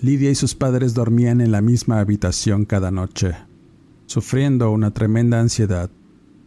Lidia 0.00 0.30
y 0.30 0.34
sus 0.34 0.54
padres 0.54 0.94
dormían 0.94 1.40
en 1.40 1.52
la 1.52 1.60
misma 1.60 2.00
habitación 2.00 2.64
cada 2.64 2.90
noche, 2.90 3.36
sufriendo 4.06 4.70
una 4.70 4.92
tremenda 4.92 5.40
ansiedad 5.40 5.90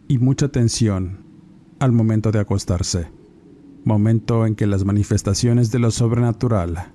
y 0.08 0.18
mucha 0.18 0.50
tensión 0.50 1.20
al 1.80 1.92
momento 1.92 2.32
de 2.32 2.40
acostarse, 2.40 3.08
momento 3.86 4.46
en 4.46 4.56
que 4.56 4.66
las 4.66 4.86
manifestaciones 4.86 5.72
de 5.72 5.80
lo 5.80 5.92
sobrenatural 5.92 6.92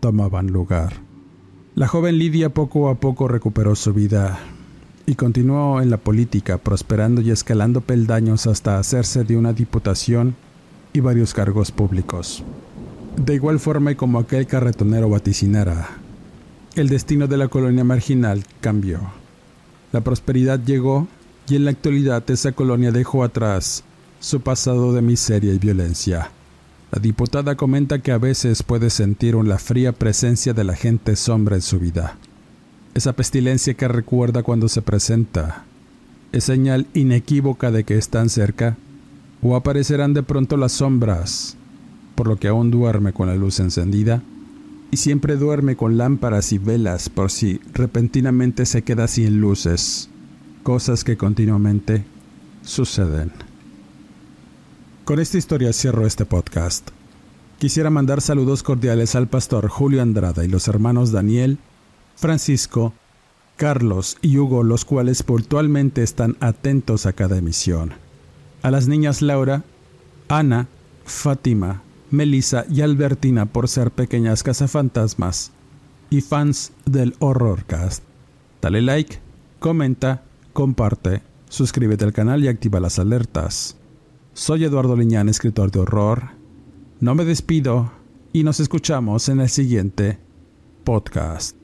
tomaban 0.00 0.48
lugar. 0.48 1.03
La 1.76 1.88
joven 1.88 2.18
Lidia 2.18 2.50
poco 2.50 2.88
a 2.88 2.94
poco 2.94 3.26
recuperó 3.26 3.74
su 3.74 3.92
vida 3.92 4.38
y 5.06 5.16
continuó 5.16 5.82
en 5.82 5.90
la 5.90 5.96
política, 5.96 6.58
prosperando 6.58 7.20
y 7.20 7.32
escalando 7.32 7.80
peldaños 7.80 8.46
hasta 8.46 8.78
hacerse 8.78 9.24
de 9.24 9.36
una 9.36 9.52
diputación 9.52 10.36
y 10.92 11.00
varios 11.00 11.34
cargos 11.34 11.72
públicos. 11.72 12.44
De 13.16 13.34
igual 13.34 13.58
forma 13.58 13.90
y 13.90 13.96
como 13.96 14.20
aquel 14.20 14.46
carretonero 14.46 15.08
vaticinara, 15.08 15.88
el 16.76 16.88
destino 16.88 17.26
de 17.26 17.38
la 17.38 17.48
colonia 17.48 17.82
marginal 17.82 18.44
cambió. 18.60 19.00
La 19.90 20.00
prosperidad 20.00 20.60
llegó 20.60 21.08
y 21.48 21.56
en 21.56 21.64
la 21.64 21.72
actualidad 21.72 22.22
esa 22.30 22.52
colonia 22.52 22.92
dejó 22.92 23.24
atrás 23.24 23.82
su 24.20 24.40
pasado 24.42 24.92
de 24.92 25.02
miseria 25.02 25.52
y 25.52 25.58
violencia. 25.58 26.30
La 26.94 27.00
diputada 27.00 27.56
comenta 27.56 27.98
que 27.98 28.12
a 28.12 28.18
veces 28.18 28.62
puede 28.62 28.88
sentir 28.88 29.34
la 29.34 29.58
fría 29.58 29.92
presencia 29.92 30.52
de 30.52 30.62
la 30.62 30.76
gente 30.76 31.16
sombra 31.16 31.56
en 31.56 31.62
su 31.62 31.80
vida 31.80 32.16
esa 32.94 33.12
pestilencia 33.14 33.74
que 33.74 33.88
recuerda 33.88 34.44
cuando 34.44 34.68
se 34.68 34.80
presenta, 34.80 35.64
es 36.32 36.44
señal 36.44 36.86
inequívoca 36.94 37.70
de 37.72 37.84
que 37.84 37.98
están 37.98 38.28
cerca, 38.28 38.76
o 39.42 39.56
aparecerán 39.56 40.14
de 40.14 40.22
pronto 40.22 40.56
las 40.56 40.72
sombras, 40.72 41.56
por 42.14 42.28
lo 42.28 42.36
que 42.36 42.48
aún 42.48 42.70
duerme 42.70 43.12
con 43.12 43.26
la 43.26 43.34
luz 43.34 43.58
encendida, 43.58 44.22
y 44.92 44.96
siempre 44.96 45.36
duerme 45.36 45.74
con 45.74 45.98
lámparas 45.98 46.52
y 46.52 46.58
velas 46.58 47.08
por 47.08 47.32
si 47.32 47.60
repentinamente 47.72 48.64
se 48.64 48.82
queda 48.82 49.08
sin 49.08 49.40
luces, 49.40 50.08
cosas 50.62 51.02
que 51.02 51.16
continuamente 51.16 52.04
suceden. 52.62 53.32
Con 55.04 55.20
esta 55.20 55.36
historia 55.36 55.74
cierro 55.74 56.06
este 56.06 56.24
podcast. 56.24 56.88
Quisiera 57.58 57.90
mandar 57.90 58.22
saludos 58.22 58.62
cordiales 58.62 59.14
al 59.14 59.28
pastor 59.28 59.68
Julio 59.68 60.00
Andrada 60.00 60.46
y 60.46 60.48
los 60.48 60.66
hermanos 60.66 61.12
Daniel, 61.12 61.58
Francisco, 62.16 62.94
Carlos 63.56 64.16
y 64.22 64.38
Hugo, 64.38 64.62
los 64.62 64.86
cuales 64.86 65.22
puntualmente 65.22 66.02
están 66.02 66.38
atentos 66.40 67.04
a 67.04 67.12
cada 67.12 67.36
emisión. 67.36 67.92
A 68.62 68.70
las 68.70 68.88
niñas 68.88 69.20
Laura, 69.20 69.62
Ana, 70.28 70.68
Fátima, 71.04 71.82
Melissa 72.10 72.64
y 72.70 72.80
Albertina 72.80 73.44
por 73.44 73.68
ser 73.68 73.90
pequeñas 73.90 74.42
cazafantasmas 74.42 75.52
y 76.08 76.22
fans 76.22 76.72
del 76.86 77.14
Horrorcast. 77.18 78.02
Dale 78.62 78.80
like, 78.80 79.18
comenta, 79.58 80.22
comparte, 80.54 81.20
suscríbete 81.50 82.06
al 82.06 82.14
canal 82.14 82.42
y 82.42 82.48
activa 82.48 82.80
las 82.80 82.98
alertas. 82.98 83.76
Soy 84.34 84.64
Eduardo 84.64 84.96
Liñán, 84.96 85.28
escritor 85.28 85.70
de 85.70 85.78
horror. 85.78 86.30
No 86.98 87.14
me 87.14 87.24
despido 87.24 87.92
y 88.32 88.42
nos 88.42 88.58
escuchamos 88.58 89.28
en 89.28 89.38
el 89.38 89.48
siguiente 89.48 90.18
podcast. 90.82 91.63